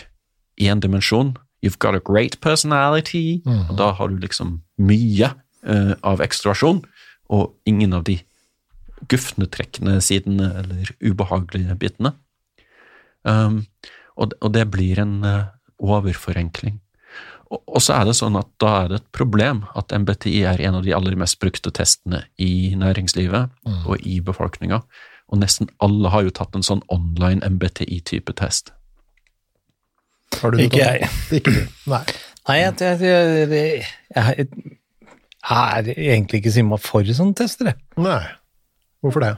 [0.57, 1.35] En dimensjon.
[1.61, 3.41] You've got a great personality.
[3.45, 3.69] Mhm.
[3.69, 5.33] Og da har du liksom mye
[5.67, 6.83] eh, av ekstroversjon,
[7.33, 8.19] og ingen av de
[9.11, 12.13] gufne trekkene sidene eller ubehagelige bitene.
[13.27, 13.65] Um,
[14.17, 15.49] og, og det blir en uh,
[15.83, 16.79] overforenkling.
[17.51, 20.63] Og, og så er det sånn at da er det et problem at MBTI er
[20.67, 23.83] en av de aller mest brukte testene i næringslivet Mm.
[23.85, 24.81] og i befolkninga.
[25.27, 28.71] Og nesten alle har jo tatt en sånn online MBTI-type test.
[30.41, 30.69] Har du det?
[30.69, 31.09] Ikke jeg.
[31.39, 31.61] Ikke du.
[31.91, 32.03] Nei.
[32.47, 33.81] Nei, jeg, jeg, jeg, jeg,
[34.15, 34.77] jeg
[35.45, 37.79] er egentlig ikke Simma for sånne tester, jeg.
[38.01, 38.21] Nei.
[39.03, 39.33] Hvorfor det?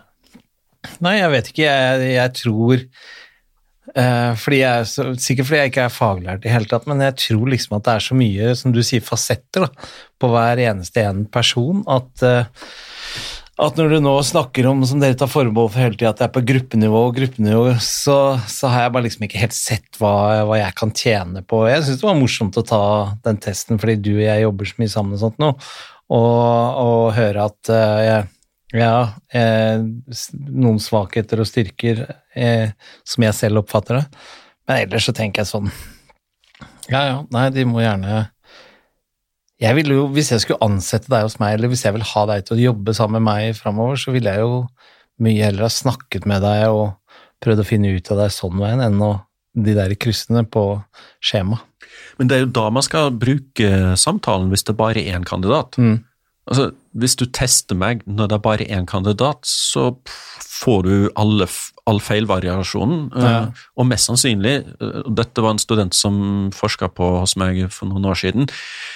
[1.04, 1.66] Nei, jeg vet ikke.
[1.66, 6.70] Jeg, jeg tror uh, fordi jeg, så, Sikkert fordi jeg ikke er faglært i hele
[6.72, 9.92] tatt, men jeg tror liksom at det er så mye, som du sier, fasetter da,
[10.20, 12.72] på hver eneste en person, at, eh,
[13.60, 16.28] at når du nå snakker om, som dere tar forbehold for hele tida, at det
[16.30, 18.18] er på gruppenivå gruppenivå, så,
[18.48, 20.14] så har jeg bare liksom ikke helt sett hva,
[20.48, 21.66] hva jeg kan tjene på.
[21.68, 22.84] Jeg syns det var morsomt å ta
[23.26, 25.54] den testen fordi du og jeg jobber så mye sammen og sånt nå,
[26.10, 26.36] og,
[26.86, 28.28] og høre at uh, jeg
[28.76, 29.82] ja, eh,
[30.46, 32.04] noen svakheter og styrker
[32.38, 32.76] eh,
[33.08, 34.04] som jeg selv oppfatter det.
[34.70, 35.72] Men ellers så tenker jeg sånn
[36.90, 38.28] Ja, ja, nei, de må gjerne
[39.60, 42.26] Jeg ville jo, Hvis jeg skulle ansette deg hos meg, eller hvis jeg vil ha
[42.32, 44.62] deg til å jobbe sammen med meg framover, så ville jeg jo
[45.20, 46.94] mye heller ha snakket med deg og
[47.44, 49.14] prøvd å finne ut av deg sånn veien, enn å
[49.60, 50.64] de der kryssene på
[51.24, 51.60] skjema.
[52.20, 55.76] Men det er jo da man skal bruke samtalen hvis det bare er én kandidat.
[55.82, 55.98] Mm.
[56.50, 59.92] Altså, Hvis du tester meg når det er bare én kandidat, så
[60.42, 61.46] får du alle,
[61.88, 63.12] all feilvariasjonen.
[63.16, 63.52] eh, Ja.
[63.78, 68.06] Og mest sannsynlig, eh, dette var en student som forska på hos meg for noen
[68.06, 68.50] år siden,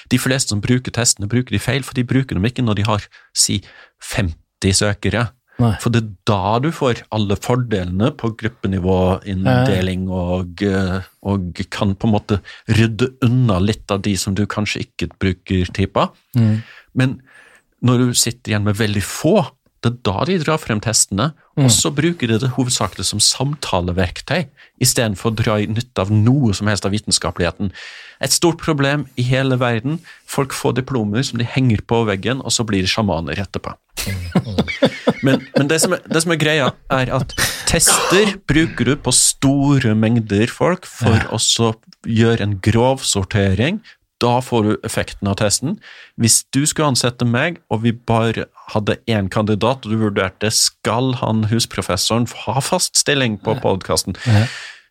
[0.10, 2.84] de fleste som bruker testene, bruker de feil, for de bruker dem ikke når de
[2.84, 3.62] har si
[4.02, 4.34] 50
[4.74, 5.30] søkere.
[5.60, 5.76] Nei.
[5.80, 12.08] For det er da du får alle fordelene på gruppenivåinndeling og, eh, og kan på
[12.10, 16.10] en måte rydde unna litt av de som du kanskje ikke bruker typer.
[16.36, 16.64] Mm.
[16.96, 17.22] Men
[17.84, 19.38] når du sitter igjen med veldig få,
[19.84, 24.46] det er da de drar frem testene, og så bruker de det hovedsakelig som samtaleverktøy,
[24.82, 27.74] istedenfor å dra i nytte av noe som helst av vitenskapeligheten.
[28.24, 30.00] Et stort problem i hele verden.
[30.30, 33.76] Folk får diplomer som de henger på veggen, og så blir de sjamaner etterpå.
[35.24, 37.36] Men, men det, som er, det som er greia, er at
[37.70, 41.40] tester bruker du på store mengder folk for å
[42.08, 43.80] gjøre en grov sortering.
[44.24, 45.78] Da får du effekten av testen.
[46.22, 51.12] Hvis du skulle ansette meg, og vi bare hadde én kandidat, og du vurderte skal
[51.20, 54.46] han husprofessoren ha fast stilling på podkasten, Ja.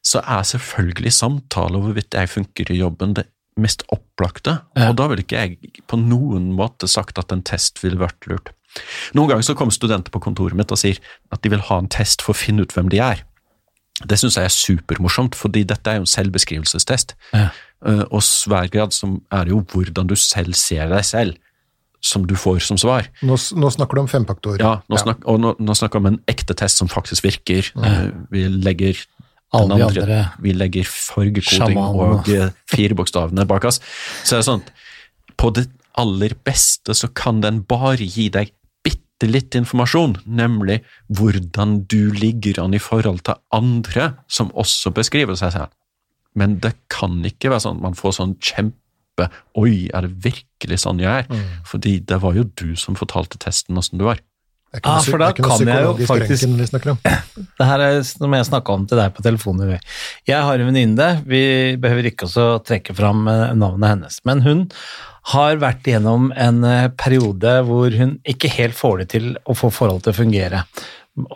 [0.04, 3.26] så er selvfølgelig samtale om hvorvidt jeg funker i jobben, det
[3.56, 4.58] mest opplagte.
[4.76, 4.88] Ja.
[4.90, 8.50] Og da ville ikke jeg på noen måte sagt at en test ville vært lurt.
[9.14, 10.96] Noen ganger så kommer studenter på kontoret mitt og sier
[11.32, 13.20] at de vil ha en test for å finne ut hvem de er.
[14.08, 17.12] Det syns jeg er supermorsomt, fordi dette er jo en selvbeskrivelsestest.
[17.36, 17.50] Ja.
[17.82, 21.38] Eh, Og svær grad som er jo hvordan du selv ser deg selv,
[22.02, 23.08] som du får som svar.
[23.22, 24.56] Nå, nå snakker du om femfaktor.
[24.62, 27.68] Ja, nå snakk, og nå, nå snakker vi om en ekte test som faktisk virker.
[27.78, 28.24] Mm.
[28.30, 29.10] Vi legger den
[29.52, 33.82] Alle de andre vi legger fargekoding og eh, firebokstavene bak oss.
[34.24, 34.64] Så det er sånn,
[35.36, 35.68] på det
[35.98, 40.80] aller beste så kan den bare gi deg bitte litt informasjon, nemlig
[41.12, 45.74] hvordan du ligger an i forhold til andre som også beskriver seg selv.
[46.38, 48.78] Men det kan ikke være sånn at man får sånn kjempe
[49.60, 51.26] Oi, er det virkelig sånn jeg er?
[51.28, 51.58] Mm.
[51.68, 54.22] Fordi det var jo du som fortalte testen åssen du var.
[54.72, 56.46] Noe, Ah, for da kan jeg jo faktisk-.
[57.58, 59.74] Det her er noe jeg snakka om til deg på telefonen.
[60.24, 61.42] Jeg har en venninne, vi
[61.80, 64.64] behøver ikke også trekke fram eh, navnet hennes, men hun
[65.34, 69.68] har vært igjennom en eh, periode hvor hun ikke helt får det til å få
[69.74, 70.64] forholdet til å fungere.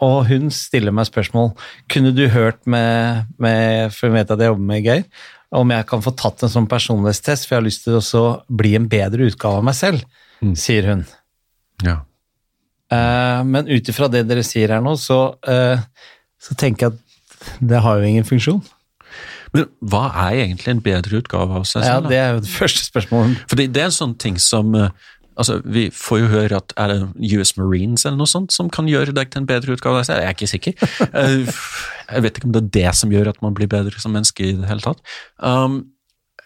[0.00, 1.50] Og hun stiller meg spørsmål
[1.92, 5.02] kunne du hørt med, med for jeg vet at jeg jobber med Geir,
[5.56, 8.74] om jeg kan få tatt en sånn personlighetstest, for jeg har lyst til å bli
[8.78, 10.06] en bedre utgave av meg selv,
[10.44, 10.52] Mm.
[10.52, 11.06] sier hun.
[11.80, 11.94] Ja.
[12.92, 15.80] Uh, men ut ifra det dere sier her nå, så, uh,
[16.36, 18.60] så tenker jeg at det har jo ingen funksjon.
[19.54, 22.04] Men hva er egentlig en bedre utgave av seg selv?
[22.04, 23.40] Ja, Det er jo det første spørsmålet.
[23.48, 24.90] Fordi det er en sånn ting som eh,
[25.36, 28.88] altså Vi får jo høre at er det US Marines eller noe sånt som kan
[28.88, 30.04] gjøre deg til en bedre utgave?
[30.08, 30.74] Jeg er ikke sikker.
[31.16, 31.52] Eh,
[32.06, 34.44] Jeg vet ikke om det er det som gjør at man blir bedre som menneske
[34.46, 35.00] i det hele tatt.
[35.42, 35.80] Um,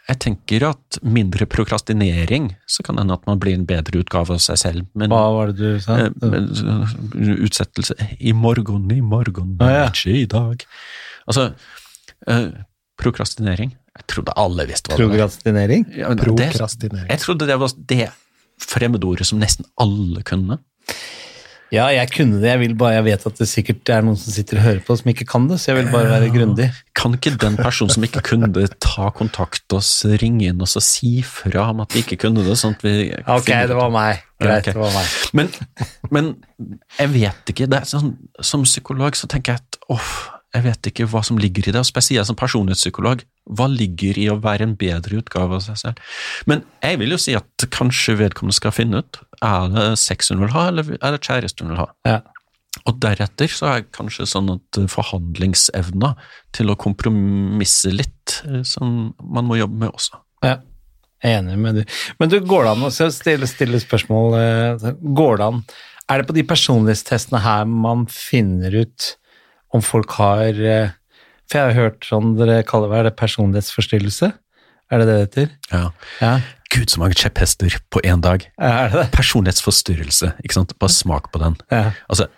[0.09, 4.33] jeg tenker at mindre prokrastinering, så kan det hende at man blir en bedre utgave
[4.35, 4.87] av seg selv.
[4.99, 5.99] Men Hva var det du sa?
[6.01, 9.85] eh, men, eh, utsettelse I morgen, i morgen, Ah, ja.
[9.93, 10.65] ikke i dag.
[11.29, 11.51] Altså,
[12.27, 12.49] uh,
[12.99, 15.13] prokrastinering Jeg trodde alle visste hva det var.
[15.15, 15.87] Prokrastinering?
[15.99, 17.09] Ja, det, Prokrastinering.
[17.11, 18.09] jeg trodde det var det
[18.61, 20.61] fremmedordet som nesten alle kunne.
[21.71, 22.49] Ja, jeg kunne det.
[22.49, 24.97] Jeg, vil bare, jeg vet at det sikkert er noen som sitter og hører på
[24.99, 26.67] som ikke kan det, så jeg vil bare være grundig.
[26.99, 29.85] Kan ikke den personen som ikke kunne det, ta kontakt og
[30.23, 32.59] ringe inn oss og si fra om at vi ikke kunne det?
[32.59, 34.25] sånn at vi Ok, det var meg.
[34.43, 34.75] Greit, okay.
[34.75, 35.15] det var meg.
[35.39, 35.53] Men,
[36.11, 36.33] men
[36.99, 37.71] jeg vet ikke.
[37.71, 40.13] Det sånn, som psykolog så tenker jeg at åh,
[40.57, 43.23] jeg vet ikke hva som ligger i det, og spesielt som personlighetspsykolog.
[43.57, 46.03] Hva ligger i å være en bedre utgave av seg selv?
[46.51, 50.43] Men jeg vil jo si at kanskje vedkommende skal finne ut er det sex hun
[50.45, 51.89] vil ha, eller er det kjæreste hun vil ha.
[52.09, 52.21] Ja.
[52.87, 56.13] Og deretter så er det kanskje sånn at forhandlingsevna
[56.57, 60.21] til å kompromisse litt, eh, som man må jobbe med også.
[60.47, 60.61] Ja,
[61.21, 61.97] jeg er enig med du.
[62.21, 65.59] Men du, går det an å stille, stille spørsmål eh, Går det an
[66.09, 69.11] Er det på de personlighetstestene her man finner ut
[69.77, 70.95] om folk har eh,
[71.51, 74.31] For jeg har hørt sånn dere kaller hva er det personlighetsforstyrrelse?
[74.91, 75.51] Er det det det heter?
[75.73, 75.85] Ja.
[76.21, 76.33] Ja,
[76.71, 78.45] Gud, så mange kjepphester på én dag.
[78.59, 79.07] er det det?
[79.17, 80.77] Personlighetsforstyrrelse, ikke sant?
[80.79, 81.57] Bare smak på den.
[81.71, 81.93] Ja.
[82.11, 82.29] Altså,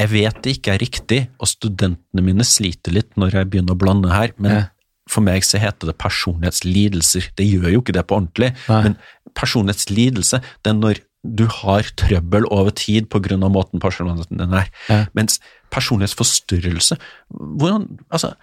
[0.00, 3.80] jeg vet det ikke er riktig, og studentene mine sliter litt når jeg begynner å
[3.80, 4.62] blande her, men Ja.
[5.08, 7.28] for meg så heter det personlighetslidelser.
[7.36, 8.82] Det gjør jo ikke det på ordentlig, Nei.
[8.82, 8.96] men
[9.36, 14.52] personlighetslidelse, det er når du har trøbbel over tid på grunn av måten personligheten din
[14.52, 14.68] er.
[14.90, 15.06] Ja.
[15.16, 15.38] Mens
[15.74, 16.98] personlighetsforstyrrelse,
[17.30, 18.34] hvordan, altså,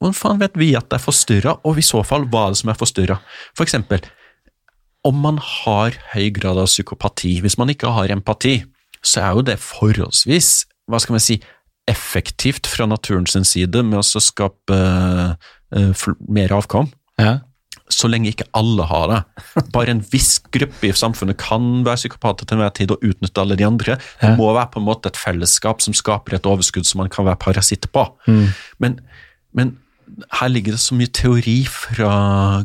[0.00, 2.60] hvordan faen vet vi at det er forstyrra, og i så fall hva er det
[2.62, 3.18] som er forstyrra?
[3.56, 4.04] For eksempel,
[5.06, 8.58] om man har høy grad av psykopati, hvis man ikke har empati,
[9.06, 10.50] så er jo det forholdsvis,
[10.90, 11.38] hva skal man si,
[11.86, 15.36] effektivt fra naturens side med å skape uh,
[15.76, 16.90] uh, mer avkom,
[17.20, 17.38] Ja.
[17.92, 19.20] Så lenge ikke alle har det.
[19.74, 23.58] Bare en viss gruppe i samfunnet kan være psykopater til enhver tid og utnytte alle
[23.58, 23.98] de andre.
[24.22, 27.28] Det må være på en måte et fellesskap som skaper et overskudd som man kan
[27.28, 28.08] være parasitt på.
[28.26, 28.48] Mm.
[28.82, 28.98] Men,
[29.56, 29.76] men
[30.40, 32.10] her ligger det så mye teori fra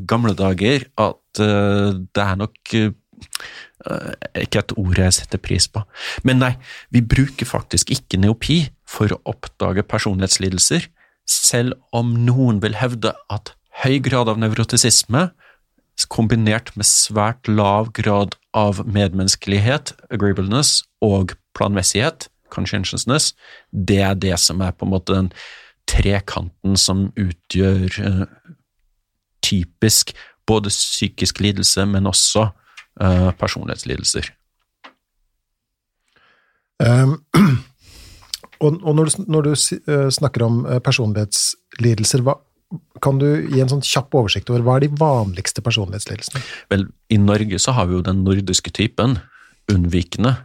[0.10, 2.92] gamle dager at uh, det er nok uh,
[4.42, 5.84] ikke et ord jeg setter pris på.
[6.28, 6.54] Men nei,
[6.94, 10.90] vi bruker faktisk ikke neopi for å oppdage personlighetslidelser,
[11.30, 15.30] selv om noen vil hevde at høy grad av nevrotisisme
[16.10, 23.32] kombinert med svært lav grad av medmenneskelighet, agreeableness og planmessighet, conscientiousness,
[23.72, 25.32] det er det som er på en måte den
[25.90, 28.26] trekanten som utgjør eh,
[29.44, 30.14] typisk
[30.48, 32.50] både psykisk lidelse, men også
[33.02, 34.32] eh, personlighetslidelser.
[36.82, 37.20] Um,
[38.64, 42.40] og, og når du, når du eh, snakker om personlighetslidelser, hva,
[43.04, 46.42] kan du gi en sånn kjapp oversikt over hva er de vanligste personlighetslidelsene?
[46.72, 49.18] Vel, i Norge så har vi jo den nordiske typen,
[49.72, 50.36] unnvikende.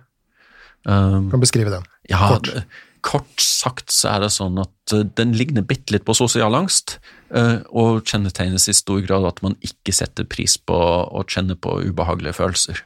[0.87, 1.87] Um, Kan beskrive den?
[2.11, 2.51] Ja, Kort.
[2.53, 2.83] kort.
[3.07, 6.99] kort sagt så er det sånn at eh, den ligner bitte litt på sosial angst,
[7.35, 11.79] eh, og kjennetegnes i stor grad at man ikke setter pris på å kjenne på
[11.87, 12.83] ubehagelige følelser.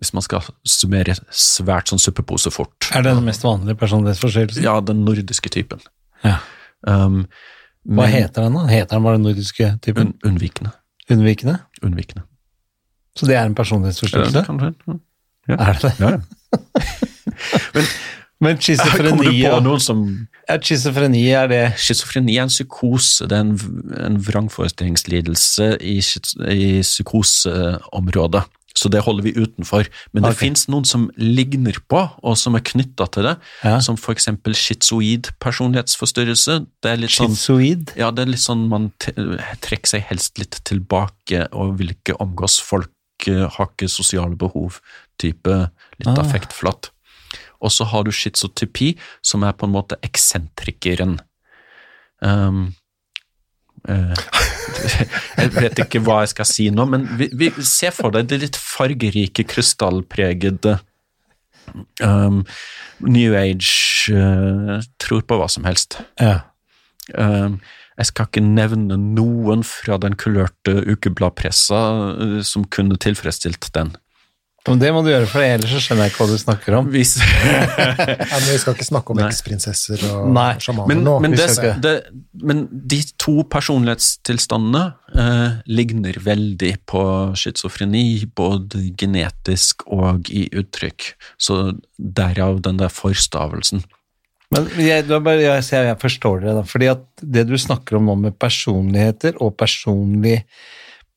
[0.00, 2.88] Hvis man skal summere svært sånn suppepose fort.
[2.96, 4.64] Er det den mest vanlige personlighetsforstyrrelsen?
[4.64, 5.82] Ja, den nordiske typen.
[6.24, 6.38] Ja.
[6.86, 7.26] Um,
[7.82, 8.66] Hva men- heter den da?
[8.70, 10.12] Heter den bare den nordiske typen?
[10.12, 10.70] Un unnvikende.
[11.10, 11.58] Unnvikende?
[11.82, 12.22] Unnvikende.
[13.16, 14.44] Så det er en personlighetsforstyrrelse?
[14.46, 14.72] Kanskje?
[15.48, 15.56] Ja.
[15.58, 15.94] Er det det?
[16.00, 16.16] Ja.
[17.74, 17.84] Men
[18.42, 19.58] men schizofreni ja.
[19.78, 20.00] som
[20.48, 23.28] Ja, Schizofreni er det Schizofreni er en psykose.
[23.30, 23.52] Det er en,
[24.02, 26.00] en vrangforestillingslidelse i,
[26.50, 28.42] i psykoseområdet
[28.82, 29.86] så det holder vi utenfor.
[30.12, 30.48] Men det okay.
[30.48, 33.76] fins noen som ligner på, og som er knytta til det, Ja.
[33.84, 36.58] som eksempel schizoid personlighetsforstyrrelse.
[36.82, 37.92] Det er litt sånn Schizoid.
[37.96, 42.58] ja, det er litt sånn man trekker seg helst litt tilbake og vil ikke omgås
[42.60, 42.90] folk,
[43.28, 44.80] eh, har ikke sosiale behov,
[45.18, 45.46] type
[46.00, 46.22] litt Ah.
[46.24, 46.90] affektflatt.
[47.62, 51.20] Og så har du schizotypi, som er på en måte eksentrikeren.
[52.20, 52.74] Um,
[55.40, 58.40] jeg vet ikke hva jeg skal si nå, men vi, vi ser for deg det
[58.44, 60.78] litt fargerike, krystallpregede
[62.02, 62.42] um,
[63.00, 66.00] New Age uh, tror på hva som helst.
[66.20, 66.40] Ja.
[67.14, 67.60] Um,
[67.98, 71.82] jeg skal ikke nevne noen fra den kulørte ukebladpressa
[72.18, 73.94] uh, som kunne tilfredsstilt den.
[74.68, 76.90] Men det må du gjøre, for ellers så skjønner jeg ikke hva du snakker om.
[76.94, 81.16] Hvis, Ja, men vi skal ikke snakke om eksprinsesser og Nei, sjamaner men, nå.
[81.24, 81.94] men, vi det,
[82.46, 84.84] men de to personlighetstilstandene
[85.18, 87.02] eh, ligner veldig på
[87.42, 88.04] schizofreni,
[88.38, 91.10] både genetisk og i uttrykk.
[91.42, 91.58] Så
[91.98, 93.82] derav den der forstavelsen.
[94.52, 96.62] Men jeg, bare, jeg, jeg, jeg forstår det, da.
[96.68, 100.42] Fordi at det du snakker om nå med personligheter og personlig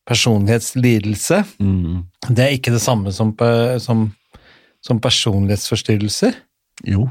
[0.05, 2.03] personlighetslidelse, Mm.
[2.29, 3.35] det er ikke det samme som,
[3.79, 4.11] som,
[4.85, 6.33] som personlighetsforstyrrelser?
[6.85, 7.09] Jo.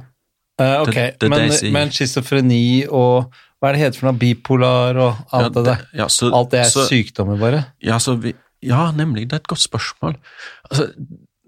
[0.61, 4.07] Uh, ok, Det- det er det men, men schizofreni og hva er det heter for
[4.13, 4.19] noe?
[4.21, 5.79] Bipolar og alt Ja, det der?
[5.95, 7.65] ja, så- alt det er så- sykdommer, bare?
[7.83, 9.27] Ja, så vi, ja, nemlig.
[9.29, 10.15] Det er et godt spørsmål.
[10.71, 10.93] Altså,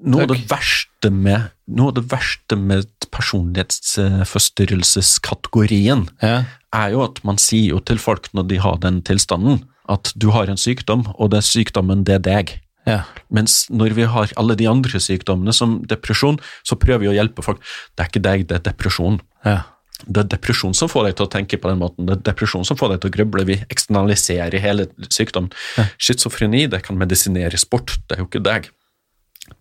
[0.02, 6.44] noe, av det verste med, noe av det verste med personlighetsforstyrrelseskategorien Ja.
[6.72, 10.30] er jo at man sier jo til folk når de har den tilstanden, at du
[10.34, 12.56] har en sykdom, og det er sykdommen, det er deg.
[12.86, 13.02] ja.
[13.28, 17.42] Mens når vi har alle de andre sykdommene, som depresjon, så prøver vi å hjelpe
[17.42, 17.62] folk.
[17.94, 19.20] Det er ikke deg, det er depresjon.
[19.44, 19.62] ja.
[20.04, 22.04] Det er depresjon som får deg til å tenke på den måten.
[22.04, 23.44] Det er depresjon som får deg til å gruble.
[23.48, 25.48] Vi eksternaliserer hele sykdommen.
[25.96, 28.68] Schizofreni det kan medisineres bort, det er jo ikke deg.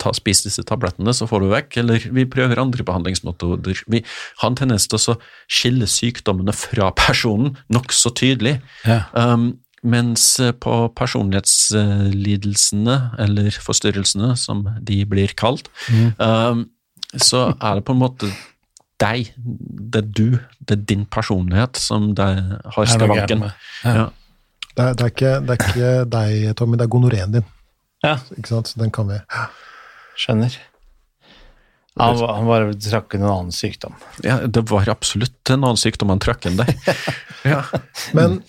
[0.02, 1.78] Ta Spis disse tablettene, så får du vekk.
[1.82, 3.86] Eller vi prøver andre behandlingsmetoder.
[3.88, 4.02] Vi
[4.42, 5.18] har en tendens til å
[5.48, 8.58] skille sykdommene fra personen nokså tydelig.
[8.84, 9.06] ja.
[9.14, 9.54] Um,
[9.86, 16.66] mens eh, på personlighetslidelsene, eller forstyrrelsene som de blir kalt, mm.
[17.22, 18.26] så er det på en måte
[19.02, 23.44] deg, det er du, det er din personlighet som har skavanken.
[23.84, 24.06] Ja.
[24.76, 27.46] Det er, det, er ikke, det er ikke deg, Tommy, det er gonoreen din.
[28.04, 28.68] Ja, Ikke sant?
[28.70, 29.18] Så den kan vi
[30.20, 30.52] skjønner.
[31.96, 33.94] Han, han bare trakk inn en annen sykdom.
[34.26, 36.76] ja, det var absolutt en annen sykdom han trakk inn der.
[37.46, 37.60] Ja.
[38.18, 38.40] Men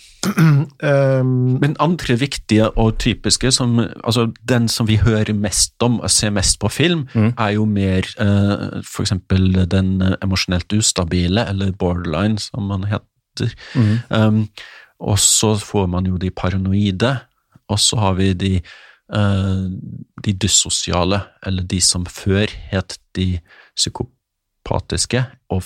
[0.80, 6.10] um, Men andre viktige og typiske, som, altså den som vi hører mest om og
[6.10, 11.76] ser mest på film, er jo mer uh, for eksempel den eh, emosjonelt ustabile, eller
[11.76, 13.52] borderline, som man heter.
[14.08, 14.46] Um,
[14.98, 17.18] og så får man jo de paranoide,
[17.68, 23.38] og så har vi de, eh, de dyssosiale, eller de som før het de
[23.78, 25.22] psykopatiske,
[25.54, 25.62] og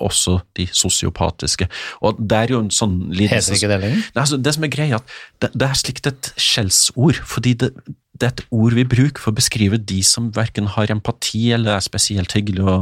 [0.00, 1.66] også de sosiopatiske.
[2.06, 4.06] Og det er jo en sånn lidelse Heter ikke det lenger?
[4.14, 5.12] Nei, altså, det som er greia, at
[5.44, 7.68] det, det er slikt et skjellsord, fordi det,
[8.16, 11.76] det er et ord vi bruker for å beskrive de som verken har empati eller
[11.76, 12.78] er spesielt hyggelige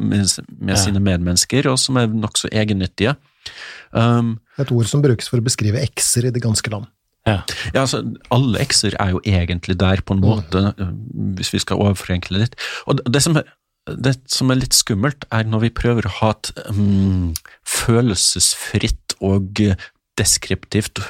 [0.00, 0.80] med, med Ja.
[0.82, 3.14] sine medmennesker, og som er nokså egennyttige.
[3.92, 6.90] Um, et ord som brukes for å beskrive ekser i det ganske land.
[7.26, 7.42] Ja.
[7.70, 8.02] ja, altså,
[8.34, 11.34] alle ekser er jo egentlig der, på en måte, mm.
[11.38, 12.56] hvis vi skal overforenkle litt.
[12.90, 13.38] Og det, som
[13.86, 17.32] det som er litt skummelt, er når vi prøver å ha et um,
[17.66, 19.58] følelsesfritt og
[20.18, 21.00] deskriptivt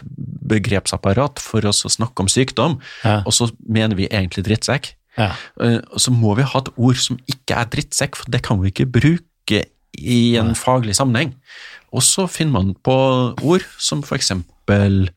[0.48, 3.20] begrepsapparat for oss å snakke om sykdom, Ja.
[3.26, 4.94] og så mener vi egentlig drittsekk.
[5.18, 5.34] Ja.
[5.60, 8.60] Uh, Og så må vi ha et ord som ikke er drittsekk, for det kan
[8.62, 9.64] vi ikke bruke
[9.98, 11.34] i en faglig sammenheng.
[11.92, 12.94] Og så finner man på
[13.42, 15.10] ord som for eksempel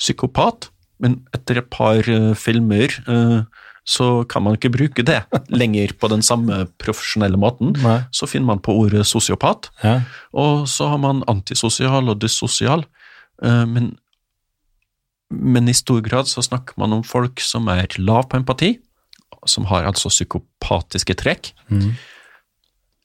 [0.00, 0.70] psykopat,
[1.02, 3.40] men etter et par eh, filmer eh,
[3.84, 5.18] så kan man ikke bruke det
[5.60, 7.74] lenger på den samme profesjonelle måten.
[7.84, 7.98] Nei.
[8.14, 10.00] Så finner man på ordet sosiopat, Ja.
[10.32, 12.86] og så har man antisosial og dyssosial,
[13.44, 13.92] eh, men,
[15.30, 18.78] men i stor grad så snakker man om folk som er lav på empati,
[19.46, 21.90] som har altså psykopatiske trekk, mm.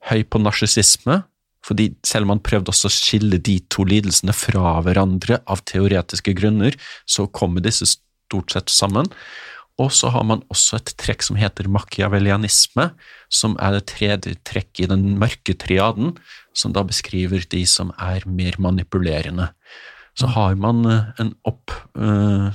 [0.08, 1.24] høy på narsissisme,
[1.66, 6.34] fordi selv om man prøvde også å skille de to lidelsene fra hverandre av teoretiske
[6.38, 6.78] grunner,
[7.10, 9.10] så kommer disse stort sett sammen.
[9.80, 12.90] Og så har man også et trekk som heter machiavellianisme,
[13.32, 16.18] som er det tredje trekket i den mørke triaden,
[16.56, 19.50] som da beskriver de som er mer manipulerende.
[20.20, 22.52] Så har man eh, en opp, uh,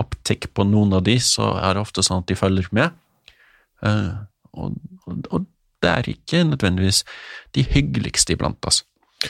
[0.00, 2.96] opptikk på noen av de, så er det ofte sånn at de følger med.
[3.84, 4.24] Uh,
[4.56, 5.44] og, og, og
[5.82, 7.02] det er ikke nødvendigvis
[7.56, 8.82] de hyggeligste iblant oss.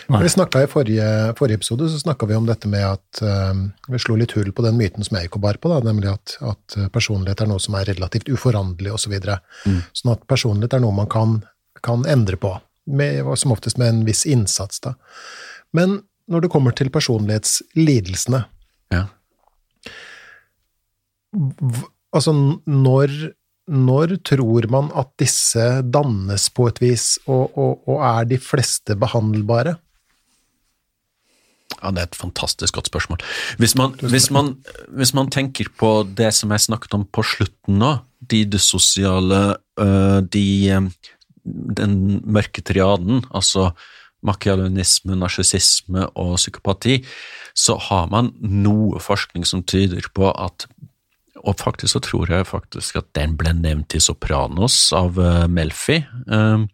[0.09, 0.21] Nei.
[0.23, 1.07] Vi I forrige,
[1.39, 3.55] forrige episode så snakka vi om dette med at uh,
[3.91, 6.13] Vi slo litt hull på den myten som jeg gikk og bar på, da, nemlig
[6.13, 9.09] at, at personlighet er noe som er relativt uforanderlig osv.
[9.09, 9.41] Så videre.
[9.67, 9.81] Mm.
[9.93, 11.41] sånn at personlighet er noe man kan,
[11.83, 12.53] kan endre på,
[12.87, 14.79] med, som oftest med en viss innsats.
[14.87, 14.95] da.
[15.75, 18.45] Men når det kommer til personlighetslidelsene
[18.95, 19.09] Ja.
[21.35, 22.33] v- Altså,
[22.67, 23.13] når,
[23.71, 28.97] når tror man at disse dannes på et vis, og, og, og er de fleste
[28.99, 29.77] behandlbare?
[31.81, 33.23] Ja, Det er et fantastisk godt spørsmål.
[33.59, 34.57] Hvis man, hvis man,
[34.89, 40.23] hvis man tenker på det som jeg snakket om på slutten nå, de dysosiale øh,
[40.33, 40.91] de, øh,
[41.77, 43.71] Den mørke triaden, altså
[44.23, 47.05] makialonisme, narsissisme og psykopati,
[47.57, 50.66] så har man noe forskning som tyder på at
[51.41, 56.01] og faktisk så tror jeg faktisk at den ble nevnt i Sopranos av uh, Melfi.
[56.28, 56.66] Uh,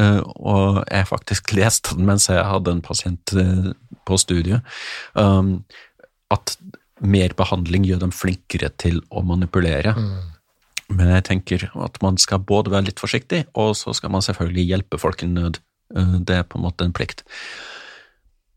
[0.00, 3.72] uh, og jeg faktisk leste den mens jeg hadde en pasient uh,
[4.08, 4.64] på studiet.
[5.12, 5.58] Um,
[6.32, 6.56] at
[7.04, 9.92] mer behandling gjør dem flinkere til å manipulere.
[10.88, 14.64] Men jeg tenker at man skal både være litt forsiktig, og så skal man selvfølgelig
[14.70, 15.60] hjelpe folk i nød.
[16.26, 17.24] Det er på en måte en plikt.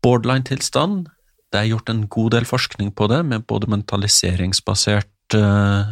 [0.04, 1.08] Borderline-tilstand,
[1.52, 5.90] det er gjort en god del forskning på det, med både mentaliseringsbasert eh,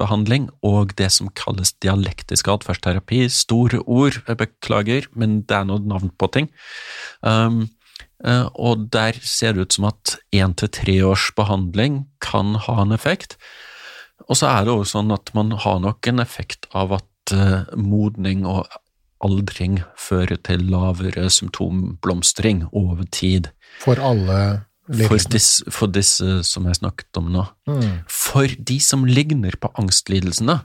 [0.00, 3.24] behandling og det som kalles dialektisk atferdsterapi.
[3.32, 6.50] Store ord, jeg beklager, men det er noe navn på ting.
[7.20, 7.66] Um,
[8.24, 12.80] eh, og der ser det ut som at én til tre års behandling kan ha
[12.82, 13.38] en effekt.
[14.26, 17.68] Og så er det også sånn at man har nok en effekt av at eh,
[17.76, 18.66] modning og
[19.24, 23.50] aldring fører til lavere symptomblomstring over tid.
[23.80, 27.44] For alle For disse, for disse som jeg snakket om nå.
[27.66, 28.04] Mm.
[28.10, 30.60] For de som ligner på angstlidelsene,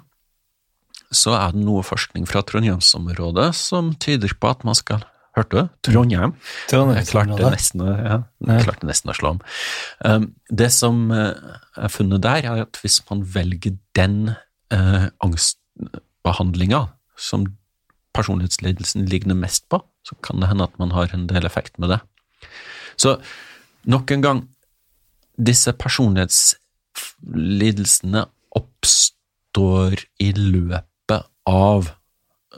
[1.11, 5.67] så er det noe forskning fra Trondheimsområdet som tyder på at man skal Hørte du?
[6.67, 6.97] Trondheim.
[6.99, 8.17] Jeg klarte nesten, ja,
[8.49, 9.37] jeg klarte nesten å slå om.
[10.03, 14.33] Um, det som eh, er funnet der, er at hvis man velger den
[14.75, 16.81] uh, angstbehandlinga
[17.15, 17.47] som
[18.11, 21.93] personlighetslidelsen ligner mest på, så kan det hende at man har en del effekt med
[21.95, 22.01] det.
[22.99, 23.15] Så
[23.89, 24.47] nok en gang,
[25.41, 28.25] disse personlighetslidelsene
[28.57, 31.89] oppstår i løpet av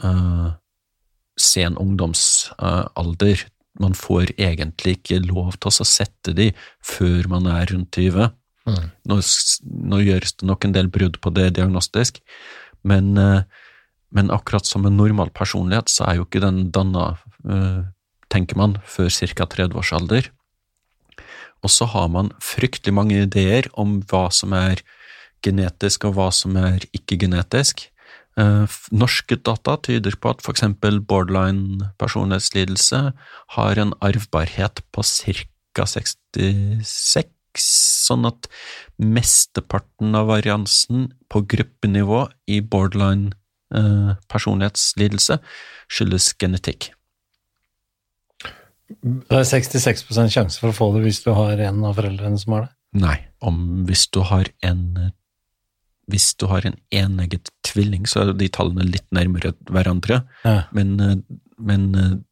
[0.03, 0.49] uh,
[1.39, 3.47] sen ungdomsalder.
[3.79, 6.51] Man får egentlig ikke lov til å sette de
[6.85, 8.29] før man er rundt 20.
[8.69, 8.85] Mm.
[9.09, 9.15] Nå,
[9.91, 12.21] nå gjøres det nok en del brudd på det diagnostisk,
[12.87, 13.43] men, eh,
[14.15, 17.17] men akkurat som en normal personlighet, så er jo ikke den danna,
[17.49, 17.83] eh,
[18.29, 19.45] tenker man, før ca.
[19.45, 20.29] 30 års alder.
[21.63, 24.83] Og så har man fryktelig mange ideer om hva som er
[25.43, 27.85] genetisk og hva som er ikke genetisk.
[28.39, 30.65] Eh, Norske data tyder på at f.eks.
[31.07, 33.01] borderline personlighetslidelse
[33.57, 35.85] har en arvbarhet på ca.
[35.89, 38.49] 66, sånn at
[39.01, 43.33] mesteparten av variansen på gruppenivå i borderline
[43.73, 45.39] eh, personlighetslidelse
[45.89, 46.91] skyldes genetikk.
[49.01, 52.53] Det er 66% sjanse for å få det hvis du har en av foreldrene som
[52.57, 52.73] har det.
[53.01, 55.11] Nei, om hvis du har en
[56.11, 60.65] hvis du har en enegget tvilling, så er de tallene litt nærmere hverandre, Ja.
[60.75, 61.23] men,
[61.57, 61.85] men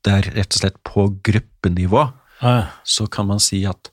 [0.04, 2.04] det er rett og slett på gruppenivå,
[2.42, 3.90] Ja, så kan man si at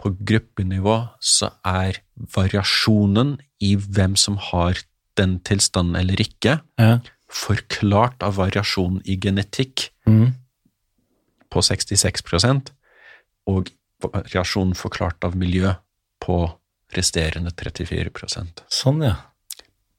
[0.00, 2.00] på gruppenivå så er
[2.34, 4.80] variasjonen i hvem som har
[5.16, 6.98] den tilstanden eller ikke, ja.
[7.30, 10.34] forklart av variasjon i genetikk Mm.
[11.54, 12.72] På 66%
[13.50, 13.70] og
[14.04, 15.70] variasjon forklart av miljø
[16.24, 16.38] på
[16.94, 19.14] resterende 34% Sånn, ja.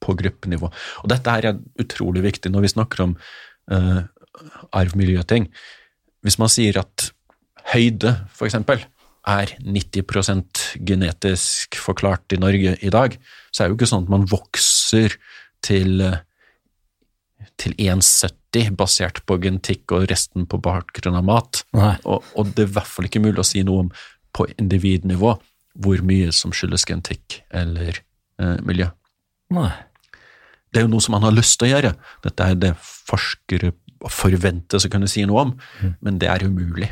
[0.02, 0.70] på gruppenivå.
[1.02, 3.16] Og dette her er utrolig viktig når vi snakker om
[3.72, 4.02] uh,
[4.76, 5.48] arv-miljø-ting.
[6.24, 7.10] Hvis man sier at
[7.72, 8.82] høyde, for eksempel,
[9.26, 13.16] er 90% genetisk forklart i Norge i dag,
[13.50, 15.16] så er det jo ikke sånn at man vokser
[15.66, 16.20] til, eh,
[17.60, 21.62] til 1,70 basert på genetikk og resten på bakgrunn av mat.
[21.76, 23.90] Og, og det er i hvert fall ikke mulig å si noe om
[24.36, 25.36] på individnivå
[25.76, 28.00] hvor mye som skyldes genetikk eller
[28.40, 28.88] eh, miljø.
[29.56, 29.70] Nei.
[30.72, 31.92] Det er jo noe som man har lyst til å gjøre.
[32.24, 33.72] Dette er det forskere
[34.12, 35.52] forventes å kunne si noe om,
[36.04, 36.90] men det er umulig.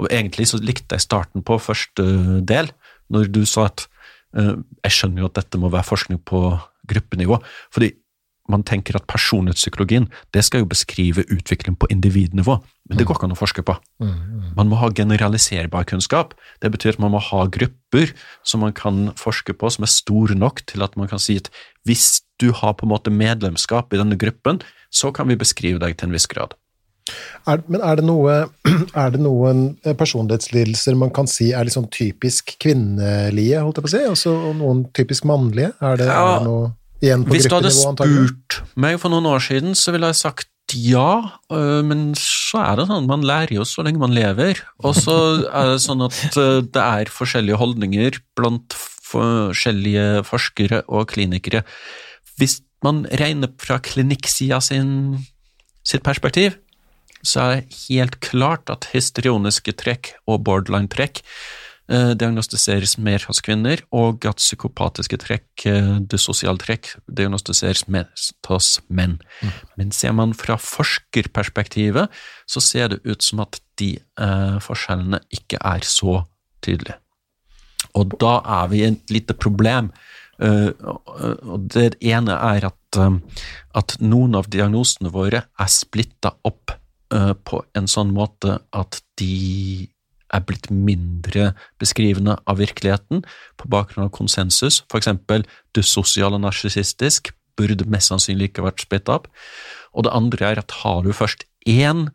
[0.00, 2.04] Og egentlig så likte jeg starten på første
[2.48, 2.70] del,
[3.12, 3.86] når du sa at
[4.36, 6.42] eh, jeg skjønner jo at dette må være forskning på
[6.88, 7.38] gruppenivå,
[7.74, 7.92] fordi
[8.52, 13.28] man tenker at personlighetspsykologien det skal jo beskrive utvikling på individnivå, men det går ikke
[13.28, 13.74] an å forske på.
[14.56, 16.36] Man må ha generaliserbar kunnskap.
[16.62, 18.12] Det betyr at man må ha grupper
[18.46, 21.50] som man kan forske på, som er store nok til at man kan si at
[21.88, 25.98] hvis du har på en måte medlemskap i denne gruppen, så kan vi beskrive deg
[25.98, 26.54] til en viss grad.
[27.46, 28.32] Er, men er det, noe,
[29.02, 33.92] er det noen eh, personlighetslidelser man kan si er sånn typisk kvinnelige, holdt jeg på
[33.92, 35.70] å si, altså, og noen typisk mannlige?
[35.78, 39.74] Er det, Ja, er det noe Hvis du hadde spurt meg for noen år siden,
[39.76, 41.38] så ville jeg sagt ja,
[41.86, 44.58] men så er det sånn at man lærer jo så lenge man lever.
[44.82, 45.14] Og så
[45.46, 48.74] er det sånn at det er forskjellige holdninger blant
[49.06, 51.62] forskjellige forskere og klinikere.
[52.40, 56.58] Hvis man regner fra klinikksida sitt perspektiv,
[57.22, 61.22] så er det helt klart at histrioniske trekk og borderline-trekk
[61.88, 69.20] diagnostiseres mer hos kvinner, og at psykopatiske trekk, eh, dysosiale trekk, diagnostiseres mest hos menn.
[69.78, 72.10] Men ser man fra forskerperspektivet,
[72.46, 76.24] så ser det ut som at de eh, forskjellene ikke er så
[76.64, 76.98] tydelige.
[77.94, 79.92] Og da er vi i et lite problem.
[80.36, 80.68] Uh,
[81.48, 83.22] og det ene er at, um,
[83.72, 86.74] at noen av diagnosene våre er splitta opp
[87.14, 89.88] uh, på en sånn måte at de
[90.34, 93.22] er blitt mindre beskrivende av virkeligheten
[93.60, 94.82] på bakgrunn av konsensus.
[94.90, 95.46] For eksempel
[95.76, 99.28] sosiale og narsissistisk burde mest sannsynlig ikke vært splitta opp.
[99.96, 102.08] Og det andre er at har du først én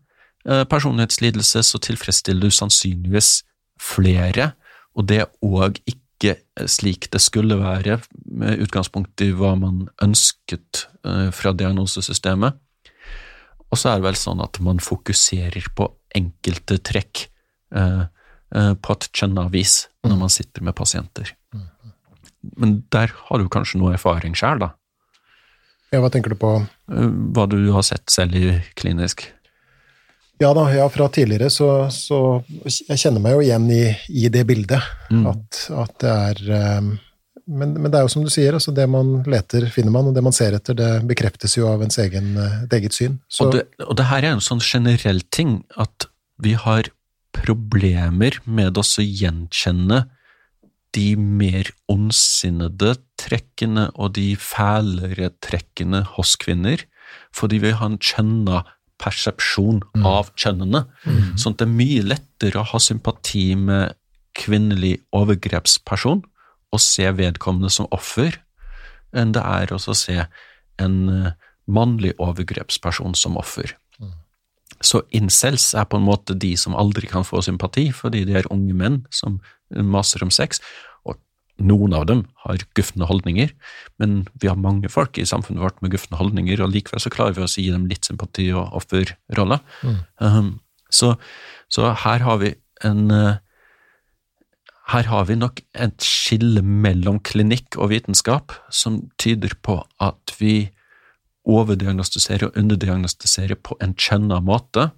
[0.45, 3.41] eh, personlighetslidelse, så tilfredsstiller du sannsynligvis
[3.81, 4.51] flere,
[4.97, 6.35] og det òg ikke
[6.69, 12.59] slik det skulle være, med utgangspunkt i hva man ønsket eh, fra diagnosesystemet.
[13.71, 15.87] Og så er det vel sånn at man fokuserer på
[16.17, 17.40] enkelte trekk eh, eh,
[17.71, 21.29] på et kjønna vis når man sitter med pasienter.
[22.57, 24.71] Men der har du kanskje noe erfaring sjøl, da?
[25.91, 26.55] Ja, hva tenker du på?
[26.91, 29.25] Eh, Hva du har sett selv i klinisk?
[30.41, 33.83] Ja da, ja, fra tidligere så, så Jeg kjenner meg jo igjen i,
[34.23, 34.81] i det bildet.
[35.11, 35.27] Mm.
[35.29, 36.87] At, at det er eh,
[37.51, 40.15] men, men det er jo som du sier, altså det man leter, finner man, og
[40.15, 43.19] det man ser etter, det bekreftes jo av ens egen, eh, et eget syn.
[43.27, 46.07] Så, Og, det, og det her er en sånn generell ting, at
[46.41, 46.87] vi har
[47.35, 50.03] problemer med å gjenkjenne
[50.95, 56.83] de mer ondsinnede trekkene og de fælere trekkene hos kvinner,
[57.35, 58.65] fordi vi har en kjønna
[59.01, 60.83] persepsjon av kjønnene.
[61.39, 63.95] Sånn at det er mye lettere å ha sympati med
[64.37, 66.23] kvinnelig overgrepsperson
[66.71, 68.37] og se vedkommende som offer,
[69.11, 70.21] enn det er å se
[70.79, 71.33] en eh,
[71.67, 73.75] mannlig overgrepsperson som offer.
[74.85, 78.49] Så incels er på en måte de som aldri kan få sympati, fordi de er
[78.53, 79.39] unge menn som
[79.71, 80.59] maser om sex,
[81.07, 81.19] og
[81.61, 83.53] noen av dem har gufne holdninger,
[84.01, 87.37] men vi har mange folk i samfunnet vårt med gufne holdninger, og likevel så klarer
[87.37, 89.61] vi å gi dem litt sympati og offerrolle.
[90.17, 90.57] Um,
[90.91, 91.15] så,
[91.71, 92.55] så her har vi
[92.87, 93.39] en uh,
[94.91, 100.71] her har vi nok et skille mellom klinikk og vitenskap som tyder på at vi
[101.47, 104.91] overdiagnostiserer og underdiagnostisere på en kjønna måte,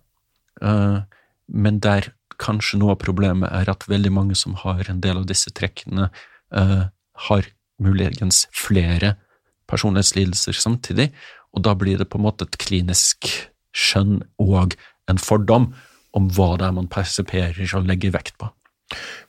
[0.62, 1.00] eh,
[1.48, 5.28] men der kanskje noe av problemet er at veldig mange som har en del av
[5.30, 6.10] disse trekkene,
[6.52, 6.84] eh,
[7.30, 7.44] har
[7.80, 9.16] muligens flere
[9.70, 11.12] personlighetslidelser samtidig,
[11.54, 13.30] og da blir det på en måte et klinisk
[13.74, 14.76] skjønn og
[15.10, 15.72] en fordom
[16.14, 18.50] om hva det er man persiperer og legger vekt på.